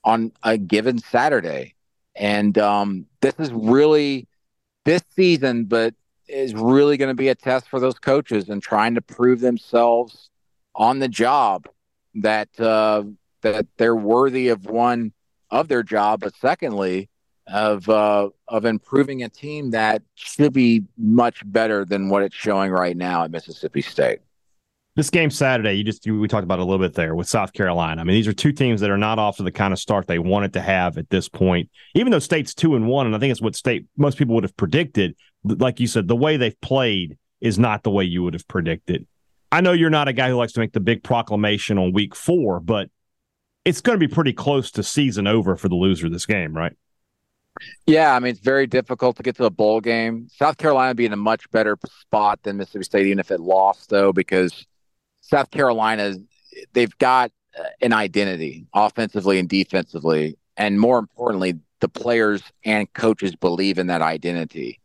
on 0.05 0.33
a 0.43 0.59
given 0.59 0.99
Saturday. 0.99 1.75
And 2.15 2.59
um, 2.59 3.07
this 3.21 3.35
is 3.39 3.53
really 3.53 4.27
this 4.85 5.03
season, 5.15 5.65
but 5.65 5.95
is 6.29 6.53
really 6.55 6.97
going 6.97 7.09
to 7.09 7.15
be 7.15 7.29
a 7.29 7.35
test 7.35 7.69
for 7.69 7.81
those 7.81 7.99
coaches 7.99 8.49
and 8.49 8.63
trying 8.63 8.95
to 8.97 9.01
prove 9.01 9.41
themselves 9.41 10.31
on 10.75 10.99
the 10.99 11.09
job 11.09 11.67
that 12.17 12.49
uh, 12.61 13.05
that 13.43 13.67
they're 13.77 13.97
worthy 13.97 14.49
of 14.49 14.67
one 14.67 15.13
of 15.51 15.69
their 15.69 15.83
job, 15.83 16.21
but 16.21 16.35
secondly, 16.37 17.09
of 17.47 17.89
uh, 17.89 18.29
of 18.49 18.65
improving 18.65 19.23
a 19.23 19.29
team 19.29 19.71
that 19.71 20.03
should 20.15 20.53
be 20.53 20.85
much 20.97 21.43
better 21.51 21.85
than 21.85 22.09
what 22.09 22.23
it's 22.23 22.35
showing 22.37 22.71
right 22.71 22.97
now 22.97 23.25
at 23.25 23.31
Mississippi 23.31 23.81
State. 23.81 24.21
This 24.97 25.11
game 25.11 25.31
Saturday, 25.31 25.75
you 25.75 25.85
just 25.85 26.07
we 26.07 26.27
talked 26.29 26.45
about 26.45 26.59
a 26.59 26.65
little 26.65 26.85
bit 26.85 26.95
there 26.95 27.15
with 27.15 27.29
South 27.29 27.53
Carolina. 27.53 28.01
I 28.01 28.05
mean, 28.05 28.15
these 28.15 28.27
are 28.27 28.33
two 28.33 28.53
teams 28.53 28.81
that 28.81 28.91
are 28.91 28.99
not 28.99 29.19
off 29.19 29.37
to 29.37 29.43
the 29.43 29.53
kind 29.53 29.73
of 29.73 29.79
start 29.79 30.09
they 30.09 30.19
wanted 30.19 30.53
to 30.55 30.61
have 30.61 30.99
at 30.99 31.09
this 31.09 31.29
point. 31.29 31.71
Even 31.95 32.11
though 32.11 32.19
State's 32.19 32.55
two 32.55 32.75
and 32.75 32.87
one, 32.87 33.07
and 33.07 33.15
I 33.15 33.19
think 33.19 33.31
it's 33.31 33.41
what 33.41 33.57
State 33.57 33.87
most 33.97 34.19
people 34.19 34.35
would 34.35 34.45
have 34.45 34.57
predicted. 34.57 35.15
Like 35.45 35.81
you 35.81 35.87
said, 35.87 36.09
the 36.09 36.17
way 36.17 36.37
they've 36.37 36.61
played 36.61 37.17
is 37.41 37.59
not 37.59 37.85
the 37.85 37.91
way 37.91 38.05
you 38.05 38.25
would 38.25 38.35
have 38.35 38.47
predicted. 38.49 39.07
I 39.51 39.61
know 39.61 39.73
you're 39.73 39.89
not 39.89 40.09
a 40.09 40.13
guy 40.13 40.29
who 40.29 40.35
likes 40.35 40.53
to 40.55 40.61
make 40.61 40.73
the 40.73 40.81
big 40.81 41.03
proclamation 41.03 41.79
on 41.79 41.93
week 41.93 42.15
four, 42.15 42.61
but 42.61 42.91
it's 43.69 43.83
going 43.83 43.99
to 43.99 44.09
be 44.09 44.13
pretty 44.13 44.33
close 44.33 44.71
to 44.71 44.83
season 44.83 45.27
over 45.27 45.55
for 45.55 45.69
the 45.69 45.75
loser 45.75 46.07
of 46.07 46.13
this 46.13 46.25
game, 46.25 46.57
right? 46.57 46.73
Yeah, 47.87 48.15
I 48.15 48.21
mean 48.21 48.31
it's 48.31 48.41
very 48.41 48.67
difficult 48.67 49.17
to 49.17 49.23
get 49.23 49.37
to 49.37 49.43
the 49.43 49.51
bowl 49.51 49.81
game. 49.81 50.29
South 50.31 50.57
Carolina 50.57 50.95
be 50.95 51.05
in 51.05 51.13
a 51.13 51.17
much 51.17 51.51
better 51.51 51.77
spot 52.01 52.43
than 52.45 52.57
Mississippi 52.57 52.85
State, 52.85 53.07
even 53.07 53.19
if 53.19 53.31
it 53.31 53.41
lost, 53.41 53.91
though, 53.91 54.13
because 54.13 54.65
South 55.21 55.51
Carolina, 55.51 56.15
they've 56.73 56.97
got 56.99 57.31
uh, 57.59 57.65
an 57.83 57.93
identity 57.93 58.67
offensively 58.73 59.39
and 59.39 59.49
defensively. 59.49 60.39
And 60.57 60.81
more 60.81 60.99
importantly, 60.99 61.59
the 61.81 61.89
players 61.89 62.43
and 62.65 62.91
coaches 62.95 63.37
believe 63.37 63.79
in 63.79 63.89
that 63.89 64.03
identity. 64.03 64.81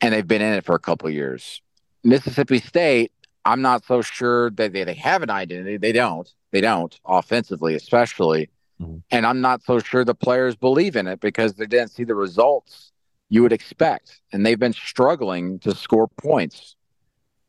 And 0.00 0.14
they've 0.14 0.26
been 0.26 0.42
in 0.42 0.52
it 0.52 0.64
for 0.64 0.76
a 0.76 0.80
couple 0.80 1.10
years. 1.10 1.60
Mississippi 2.04 2.60
State, 2.60 3.12
I'm 3.48 3.62
not 3.62 3.86
so 3.86 4.02
sure 4.02 4.50
that 4.50 4.74
they, 4.74 4.84
they 4.84 4.94
have 4.94 5.22
an 5.22 5.30
identity. 5.30 5.78
They 5.78 5.92
don't. 5.92 6.28
They 6.50 6.60
don't, 6.60 6.98
offensively, 7.06 7.74
especially. 7.74 8.50
Mm-hmm. 8.78 8.98
And 9.10 9.24
I'm 9.24 9.40
not 9.40 9.62
so 9.62 9.78
sure 9.78 10.04
the 10.04 10.14
players 10.14 10.54
believe 10.54 10.96
in 10.96 11.06
it 11.06 11.20
because 11.20 11.54
they 11.54 11.66
didn't 11.66 11.92
see 11.92 12.04
the 12.04 12.14
results 12.14 12.92
you 13.30 13.42
would 13.42 13.52
expect. 13.52 14.20
And 14.32 14.44
they've 14.44 14.58
been 14.58 14.74
struggling 14.74 15.58
to 15.60 15.74
score 15.74 16.08
points. 16.08 16.76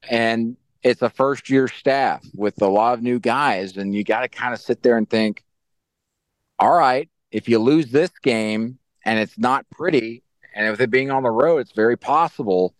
And 0.09 0.55
it's 0.83 1.01
a 1.01 1.09
first 1.09 1.49
year 1.49 1.67
staff 1.67 2.25
with 2.33 2.61
a 2.61 2.67
lot 2.67 2.93
of 2.93 3.03
new 3.03 3.19
guys, 3.19 3.75
and 3.75 3.93
you 3.93 4.05
got 4.05 4.21
to 4.21 4.29
kind 4.29 4.53
of 4.53 4.61
sit 4.61 4.81
there 4.81 4.95
and 4.95 5.09
think, 5.09 5.43
all 6.57 6.71
right, 6.71 7.09
if 7.31 7.49
you 7.49 7.59
lose 7.59 7.91
this 7.91 8.11
game 8.23 8.79
and 9.03 9.19
it's 9.19 9.37
not 9.37 9.69
pretty, 9.69 10.23
and 10.55 10.71
with 10.71 10.79
it 10.79 10.89
being 10.89 11.11
on 11.11 11.23
the 11.23 11.31
road, 11.31 11.57
it's 11.57 11.73
very 11.73 11.97
possible. 11.97 12.73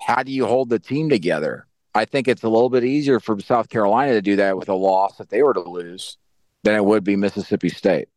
How 0.00 0.22
do 0.22 0.32
you 0.32 0.46
hold 0.46 0.70
the 0.70 0.78
team 0.78 1.10
together? 1.10 1.66
I 1.94 2.04
think 2.04 2.28
it's 2.28 2.42
a 2.42 2.48
little 2.48 2.70
bit 2.70 2.84
easier 2.84 3.20
for 3.20 3.38
South 3.40 3.68
Carolina 3.68 4.12
to 4.12 4.22
do 4.22 4.36
that 4.36 4.56
with 4.56 4.68
a 4.68 4.74
loss 4.74 5.20
if 5.20 5.28
they 5.28 5.42
were 5.42 5.54
to 5.54 5.60
lose 5.60 6.16
than 6.62 6.74
it 6.74 6.84
would 6.84 7.04
be 7.04 7.16
Mississippi 7.16 7.68
State. 7.68 8.08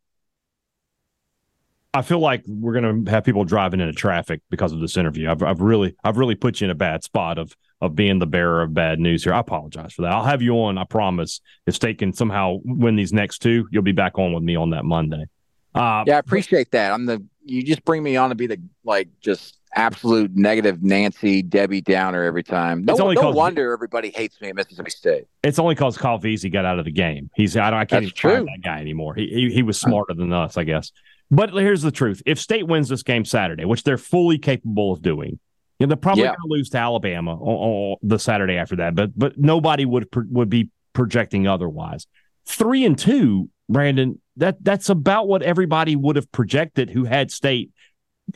I 1.93 2.01
feel 2.01 2.19
like 2.19 2.43
we're 2.45 2.79
going 2.79 3.05
to 3.05 3.11
have 3.11 3.23
people 3.23 3.45
driving 3.45 3.79
into 3.79 3.93
traffic 3.93 4.41
because 4.49 4.73
of 4.73 4.81
this 4.81 4.97
interview. 4.97 5.29
I've, 5.29 5.41
I've 5.41 5.61
really, 5.61 5.95
I've 6.03 6.17
really 6.17 6.35
put 6.35 6.59
you 6.59 6.65
in 6.65 6.71
a 6.71 6.75
bad 6.75 7.03
spot 7.03 7.37
of 7.37 7.55
of 7.81 7.95
being 7.95 8.19
the 8.19 8.25
bearer 8.25 8.61
of 8.61 8.73
bad 8.73 8.99
news 8.99 9.23
here. 9.23 9.33
I 9.33 9.39
apologize 9.39 9.93
for 9.93 10.03
that. 10.03 10.11
I'll 10.11 10.23
have 10.23 10.41
you 10.41 10.53
on. 10.61 10.77
I 10.77 10.85
promise. 10.85 11.41
If 11.67 11.75
State 11.75 11.99
can 11.99 12.13
somehow 12.13 12.57
win 12.63 12.95
these 12.95 13.13
next 13.13 13.39
two, 13.39 13.67
you'll 13.71 13.83
be 13.83 13.91
back 13.91 14.17
on 14.17 14.33
with 14.33 14.43
me 14.43 14.55
on 14.55 14.71
that 14.71 14.85
Monday. 14.85 15.25
Uh, 15.73 16.03
yeah, 16.07 16.15
I 16.15 16.19
appreciate 16.19 16.71
that. 16.71 16.91
I'm 16.91 17.05
the. 17.05 17.23
You 17.43 17.63
just 17.63 17.85
bring 17.85 18.01
me 18.01 18.17
on 18.17 18.29
to 18.29 18.35
be 18.35 18.47
the 18.47 18.59
like 18.83 19.09
just 19.21 19.57
absolute 19.75 20.35
negative 20.35 20.81
Nancy 20.81 21.41
Debbie 21.41 21.81
Downer 21.81 22.23
every 22.23 22.43
time. 22.43 22.83
No, 22.83 22.95
no 22.95 23.31
wonder 23.31 23.71
everybody 23.71 24.09
hates 24.09 24.39
me 24.41 24.49
at 24.49 24.55
Mississippi 24.55 24.89
State. 24.89 25.25
It's 25.43 25.59
only 25.59 25.75
because 25.75 25.97
Calvisi 25.97 26.51
got 26.51 26.65
out 26.65 26.79
of 26.79 26.85
the 26.85 26.91
game. 26.91 27.29
He's 27.35 27.55
I, 27.57 27.69
don't, 27.69 27.79
I 27.79 27.85
can't 27.85 28.05
That's 28.05 28.25
even 28.25 28.37
true. 28.37 28.45
that 28.45 28.61
guy 28.63 28.79
anymore. 28.79 29.15
He, 29.15 29.27
he 29.27 29.53
he 29.53 29.63
was 29.63 29.79
smarter 29.79 30.13
than 30.13 30.33
us, 30.33 30.57
I 30.57 30.63
guess. 30.63 30.91
But 31.29 31.53
here's 31.53 31.81
the 31.81 31.91
truth: 31.91 32.21
if 32.25 32.39
State 32.39 32.67
wins 32.67 32.89
this 32.89 33.03
game 33.03 33.25
Saturday, 33.25 33.65
which 33.65 33.83
they're 33.83 33.97
fully 33.97 34.37
capable 34.37 34.91
of 34.91 35.01
doing, 35.01 35.39
you 35.79 35.85
know, 35.85 35.87
they're 35.87 35.97
probably 35.97 36.23
yeah. 36.23 36.29
going 36.29 36.49
to 36.49 36.53
lose 36.53 36.69
to 36.69 36.77
Alabama 36.77 37.33
on, 37.33 37.39
on, 37.39 37.97
the 38.03 38.19
Saturday 38.19 38.55
after 38.55 38.77
that, 38.77 38.95
but 38.95 39.17
but 39.17 39.37
nobody 39.37 39.85
would 39.85 40.07
would 40.31 40.49
be 40.49 40.69
projecting 40.93 41.47
otherwise. 41.47 42.07
Three 42.45 42.85
and 42.85 42.97
two, 42.97 43.49
Brandon. 43.69 44.21
That 44.37 44.61
that's 44.61 44.89
about 44.89 45.29
what 45.29 45.43
everybody 45.43 45.95
would 45.95 46.17
have 46.17 46.29
projected 46.31 46.89
who 46.89 47.05
had 47.05 47.31
State 47.31 47.71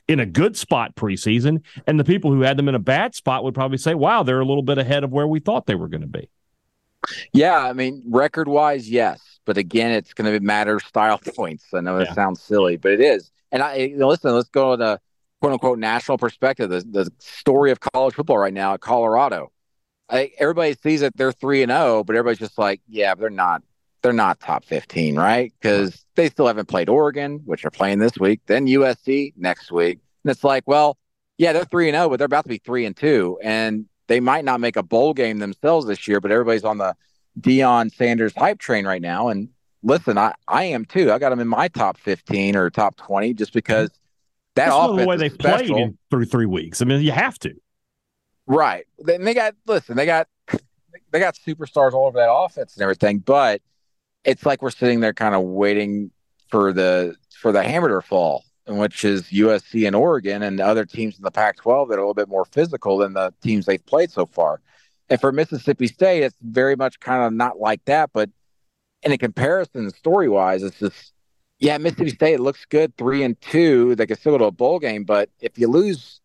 in 0.08 0.20
a 0.20 0.26
good 0.26 0.56
spot 0.56 0.96
preseason, 0.96 1.64
and 1.88 2.00
the 2.00 2.04
people 2.04 2.32
who 2.32 2.42
had 2.42 2.58
them 2.58 2.70
in 2.70 2.76
a 2.76 2.80
bad 2.80 3.16
spot 3.16 3.44
would 3.44 3.54
probably 3.54 3.78
say, 3.78 3.96
"Wow, 3.96 4.24
they're 4.24 4.40
a 4.40 4.46
little 4.46 4.64
bit 4.64 4.78
ahead 4.78 5.04
of 5.04 5.12
where 5.12 5.28
we 5.28 5.40
thought 5.40 5.66
they 5.66 5.76
were 5.76 5.88
going 5.88 6.02
to 6.02 6.08
be." 6.08 6.30
Yeah, 7.34 7.58
I 7.58 7.74
mean, 7.74 8.04
record 8.08 8.48
wise, 8.48 8.90
yes, 8.90 9.40
but 9.46 9.58
again, 9.58 9.92
it's 9.92 10.14
going 10.14 10.32
to 10.32 10.40
matter 10.40 10.80
style 10.80 11.20
points. 11.36 11.66
I 11.74 11.82
know 11.82 11.98
it 11.98 12.14
sounds 12.14 12.42
silly, 12.42 12.78
but 12.78 12.92
it 12.92 13.02
is. 13.02 13.32
And 13.52 13.64
I 13.64 13.76
you 13.76 13.98
know, 13.98 14.08
listen. 14.08 14.34
Let's 14.34 14.50
go 14.50 14.76
to 14.76 15.00
quote 15.42 15.54
unquote 15.54 15.80
national 15.80 16.18
perspective. 16.18 16.70
The, 16.70 16.82
the 16.82 17.12
story 17.20 17.72
of 17.72 17.80
college 17.80 18.16
football 18.16 18.38
right 18.38 18.54
now 18.54 18.74
at 18.74 18.82
Colorado. 18.82 19.52
I, 20.10 20.32
everybody 20.40 20.76
sees 20.82 21.02
that 21.02 21.16
they're 21.16 21.32
three 21.32 21.62
and 21.62 21.72
zero, 21.72 22.00
oh, 22.00 22.04
but 22.04 22.16
everybody's 22.16 22.40
just 22.40 22.58
like, 22.58 22.82
yeah, 22.88 23.14
they're 23.16 23.30
not. 23.30 23.62
They're 24.02 24.14
not 24.14 24.40
top 24.40 24.66
fifteen, 24.66 25.16
right? 25.16 25.54
Because 25.60 26.06
they 26.16 26.30
still 26.30 26.48
haven't 26.48 26.68
played 26.68 26.90
Oregon, 26.90 27.42
which 27.46 27.66
are 27.66 27.72
playing 27.72 28.00
this 28.00 28.18
week, 28.18 28.42
then 28.46 28.68
USC 28.68 29.34
next 29.38 29.72
week, 29.72 30.00
and 30.24 30.32
it's 30.32 30.44
like, 30.44 30.64
well, 30.68 30.98
yeah, 31.38 31.54
they're 31.54 31.66
three 31.66 31.88
and 31.88 31.96
zero, 31.96 32.06
oh, 32.06 32.10
but 32.10 32.18
they're 32.18 32.26
about 32.26 32.44
to 32.44 32.50
be 32.50 32.58
three 32.58 32.86
and 32.86 32.96
two, 32.96 33.40
and 33.42 33.86
they 34.08 34.20
might 34.20 34.44
not 34.44 34.60
make 34.60 34.76
a 34.76 34.84
bowl 34.84 35.14
game 35.14 35.40
themselves 35.40 35.86
this 35.86 36.08
year, 36.08 36.20
but 36.20 36.32
everybody's 36.32 36.64
on 36.64 36.78
the 36.78 36.96
Deion 37.40 37.94
Sanders 37.94 38.34
hype 38.36 38.60
train 38.60 38.86
right 38.86 39.02
now. 39.02 39.30
And 39.30 39.50
listen, 39.84 40.18
I, 40.18 40.34
I 40.48 40.66
am 40.66 40.84
too. 40.84 41.12
I 41.12 41.20
got 41.20 41.30
them 41.30 41.40
in 41.40 41.48
my 41.48 41.68
top 41.70 41.98
15 41.98 42.56
or 42.56 42.70
top 42.70 42.98
20 42.98 43.34
just 43.36 43.54
because 43.54 43.90
that 44.56 44.66
That's 44.66 44.76
offense 44.76 45.00
the 45.00 45.08
way 45.08 45.18
they 45.18 45.30
played 45.30 45.70
in, 45.70 45.98
through 46.10 46.26
three 46.26 46.48
weeks. 46.48 46.82
I 46.82 46.86
mean, 46.86 47.02
you 47.02 47.12
have 47.12 47.40
to. 47.40 47.54
Right. 48.48 48.86
Then 48.98 49.24
they 49.24 49.34
got 49.34 49.56
listen, 49.68 49.96
they 49.96 50.08
got 50.08 50.28
they 51.12 51.20
got 51.20 51.36
superstars 51.36 51.94
all 51.94 52.08
over 52.08 52.18
that 52.18 52.32
offense 52.32 52.74
and 52.76 52.82
everything, 52.82 53.20
but 53.20 53.62
it's 54.24 54.46
like 54.46 54.62
we're 54.62 54.70
sitting 54.70 55.00
there 55.00 55.14
kind 55.14 55.36
of 55.36 55.44
waiting 55.44 56.12
for 56.50 56.74
the 56.74 57.16
for 57.40 57.52
the 57.52 57.64
hammer 57.64 57.90
to 57.90 58.06
fall, 58.06 58.44
which 58.68 59.06
is 59.06 59.24
USC 59.24 59.88
and 59.88 59.96
Oregon 59.96 60.44
and 60.44 60.60
other 60.60 60.86
teams 60.86 61.18
in 61.18 61.24
the 61.24 61.32
Pac-12 61.32 61.90
that 61.90 61.96
are 61.96 62.00
a 62.00 62.02
little 62.02 62.14
bit 62.14 62.28
more 62.28 62.46
physical 62.46 62.98
than 62.98 63.14
the 63.14 63.34
teams 63.42 63.66
they've 63.66 63.86
played 63.86 64.12
so 64.12 64.26
far. 64.26 64.62
And 65.10 65.20
for 65.20 65.32
Mississippi 65.32 65.88
State, 65.88 66.24
it's 66.24 66.36
very 66.42 66.76
much 66.76 67.00
kind 67.00 67.24
of 67.24 67.34
not 67.34 67.60
like 67.60 67.84
that, 67.86 68.12
but 68.14 68.30
in 69.02 69.12
a 69.12 69.18
comparison 69.18 69.90
story 69.92 70.30
wise, 70.30 70.64
it's 70.64 70.80
just 70.80 71.14
yeah, 71.60 71.78
Mississippi 71.78 72.12
State 72.12 72.40
looks 72.40 72.66
good, 72.66 72.96
three 72.98 73.24
and 73.24 73.40
two. 73.42 73.96
They 73.96 74.06
can 74.06 74.18
still 74.18 74.34
go 74.34 74.38
to 74.40 74.46
a 74.46 74.52
bowl 74.52 74.80
game, 74.80 75.04
but 75.04 75.30
if 75.40 75.58
you 75.58 75.68
lose 75.68 76.22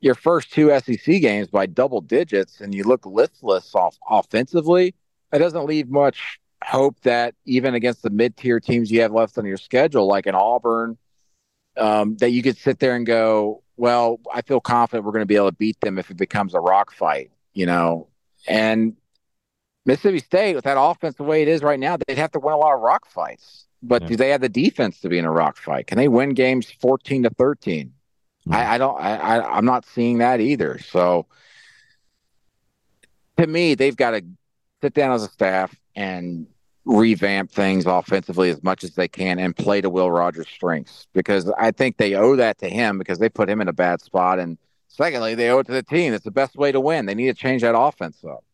your 0.00 0.14
first 0.14 0.52
two 0.52 0.68
SEC 0.80 1.20
games 1.20 1.48
by 1.48 1.66
double 1.66 2.00
digits 2.00 2.60
and 2.60 2.74
you 2.74 2.84
look 2.84 3.06
listless 3.06 3.74
off 3.74 3.96
offensively, 4.08 4.94
it 5.32 5.38
doesn't 5.38 5.66
leave 5.66 5.88
much 5.88 6.38
hope 6.64 7.00
that 7.02 7.34
even 7.44 7.74
against 7.74 8.02
the 8.02 8.10
mid 8.10 8.36
tier 8.36 8.60
teams 8.60 8.90
you 8.90 9.00
have 9.02 9.12
left 9.12 9.38
on 9.38 9.44
your 9.46 9.56
schedule, 9.56 10.06
like 10.06 10.26
an 10.26 10.34
Auburn, 10.34 10.96
um, 11.76 12.16
that 12.16 12.30
you 12.30 12.42
could 12.42 12.56
sit 12.56 12.78
there 12.78 12.96
and 12.96 13.06
go, 13.06 13.62
well, 13.76 14.20
I 14.32 14.42
feel 14.42 14.60
confident 14.60 15.04
we're 15.04 15.12
going 15.12 15.22
to 15.22 15.26
be 15.26 15.36
able 15.36 15.50
to 15.50 15.56
beat 15.56 15.78
them 15.80 15.98
if 15.98 16.10
it 16.10 16.16
becomes 16.16 16.54
a 16.54 16.60
rock 16.60 16.92
fight, 16.92 17.30
you 17.52 17.66
know. 17.66 18.08
And 18.48 18.96
Mississippi 19.84 20.18
State, 20.18 20.54
with 20.54 20.64
that 20.64 20.80
offense 20.80 21.16
the 21.16 21.22
way 21.24 21.42
it 21.42 21.48
is 21.48 21.62
right 21.62 21.78
now, 21.78 21.96
they'd 21.96 22.18
have 22.18 22.32
to 22.32 22.38
win 22.40 22.54
a 22.54 22.58
lot 22.58 22.74
of 22.74 22.80
rock 22.80 23.06
fights. 23.06 23.66
But 23.82 24.02
Yeah. 24.02 24.08
do 24.08 24.16
they 24.16 24.30
have 24.30 24.40
the 24.40 24.48
defense 24.48 25.00
to 25.00 25.08
be 25.08 25.18
in 25.18 25.24
a 25.24 25.30
rock 25.30 25.58
fight? 25.58 25.86
Can 25.86 25.98
they 25.98 26.08
win 26.08 26.30
games 26.30 26.70
fourteen 26.70 27.22
to 27.24 27.30
thirteen? 27.30 27.92
I, 28.48 28.74
I 28.74 28.78
don't. 28.78 28.98
I, 28.98 29.16
I 29.16 29.56
I'm 29.56 29.64
not 29.64 29.84
seeing 29.84 30.18
that 30.18 30.40
either. 30.40 30.78
So 30.78 31.26
to 33.36 33.46
me, 33.46 33.74
they've 33.74 33.96
got 33.96 34.12
to 34.12 34.24
sit 34.82 34.94
down 34.94 35.12
as 35.12 35.22
a 35.24 35.28
staff 35.28 35.74
and 35.96 36.46
revamp 36.84 37.50
things 37.50 37.84
offensively 37.84 38.48
as 38.48 38.62
much 38.62 38.84
as 38.84 38.94
they 38.94 39.08
can 39.08 39.40
and 39.40 39.56
play 39.56 39.80
to 39.80 39.90
Will 39.90 40.10
Rogers' 40.10 40.46
strengths 40.46 41.08
because 41.12 41.50
I 41.58 41.72
think 41.72 41.96
they 41.96 42.14
owe 42.14 42.36
that 42.36 42.58
to 42.58 42.68
him 42.68 42.98
because 42.98 43.18
they 43.18 43.28
put 43.28 43.50
him 43.50 43.60
in 43.60 43.66
a 43.66 43.72
bad 43.72 44.00
spot. 44.00 44.38
And 44.38 44.56
secondly, 44.86 45.34
they 45.34 45.50
owe 45.50 45.58
it 45.58 45.66
to 45.66 45.72
the 45.72 45.82
team. 45.82 46.14
It's 46.14 46.24
the 46.24 46.30
best 46.30 46.54
way 46.54 46.70
to 46.70 46.80
win. 46.80 47.06
They 47.06 47.14
need 47.14 47.26
to 47.26 47.34
change 47.34 47.62
that 47.62 47.76
offense 47.76 48.18
up. 48.24 48.44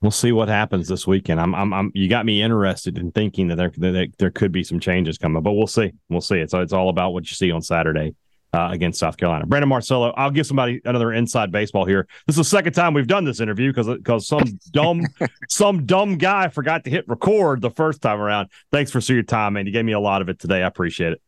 We'll 0.00 0.10
see 0.10 0.32
what 0.32 0.48
happens 0.48 0.88
this 0.88 1.06
weekend. 1.06 1.40
I'm, 1.40 1.54
I'm, 1.54 1.72
I'm 1.72 1.92
you 1.94 2.08
got 2.08 2.26
me 2.26 2.42
interested 2.42 2.98
in 2.98 3.12
thinking 3.12 3.48
that 3.48 3.56
there, 3.56 3.72
that 3.78 4.12
there 4.18 4.30
could 4.30 4.52
be 4.52 4.64
some 4.64 4.80
changes 4.80 5.16
coming, 5.16 5.42
but 5.42 5.52
we'll 5.52 5.66
see. 5.66 5.92
We'll 6.10 6.20
see. 6.20 6.40
It's, 6.40 6.52
it's 6.52 6.72
all 6.72 6.88
about 6.88 7.12
what 7.12 7.30
you 7.30 7.34
see 7.36 7.50
on 7.50 7.62
Saturday 7.62 8.14
uh, 8.54 8.68
against 8.70 9.00
South 9.00 9.16
Carolina. 9.16 9.46
Brandon 9.46 9.68
Marcello, 9.68 10.12
I'll 10.16 10.30
give 10.30 10.46
somebody 10.46 10.80
another 10.84 11.12
inside 11.12 11.50
baseball 11.50 11.84
here. 11.84 12.06
This 12.26 12.34
is 12.34 12.38
the 12.38 12.44
second 12.44 12.72
time 12.72 12.94
we've 12.94 13.06
done 13.06 13.24
this 13.24 13.40
interview 13.40 13.70
because 13.70 13.88
because 13.88 14.28
some 14.28 14.44
dumb 14.70 15.02
some 15.48 15.86
dumb 15.86 16.18
guy 16.18 16.48
forgot 16.48 16.84
to 16.84 16.90
hit 16.90 17.08
record 17.08 17.60
the 17.60 17.70
first 17.70 18.00
time 18.00 18.20
around. 18.20 18.48
Thanks 18.70 18.90
for 18.90 19.00
your 19.12 19.22
time, 19.24 19.54
man. 19.54 19.66
You 19.66 19.72
gave 19.72 19.84
me 19.84 19.92
a 19.92 20.00
lot 20.00 20.22
of 20.22 20.28
it 20.28 20.38
today. 20.38 20.62
I 20.62 20.66
appreciate 20.66 21.12
it. 21.12 21.22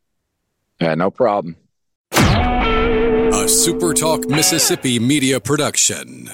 Yeah, 0.80 0.94
no 0.94 1.10
problem. 1.10 1.56
A 2.12 3.48
SuperTalk 3.48 4.28
Mississippi 4.28 4.98
media 4.98 5.40
production. 5.40 6.30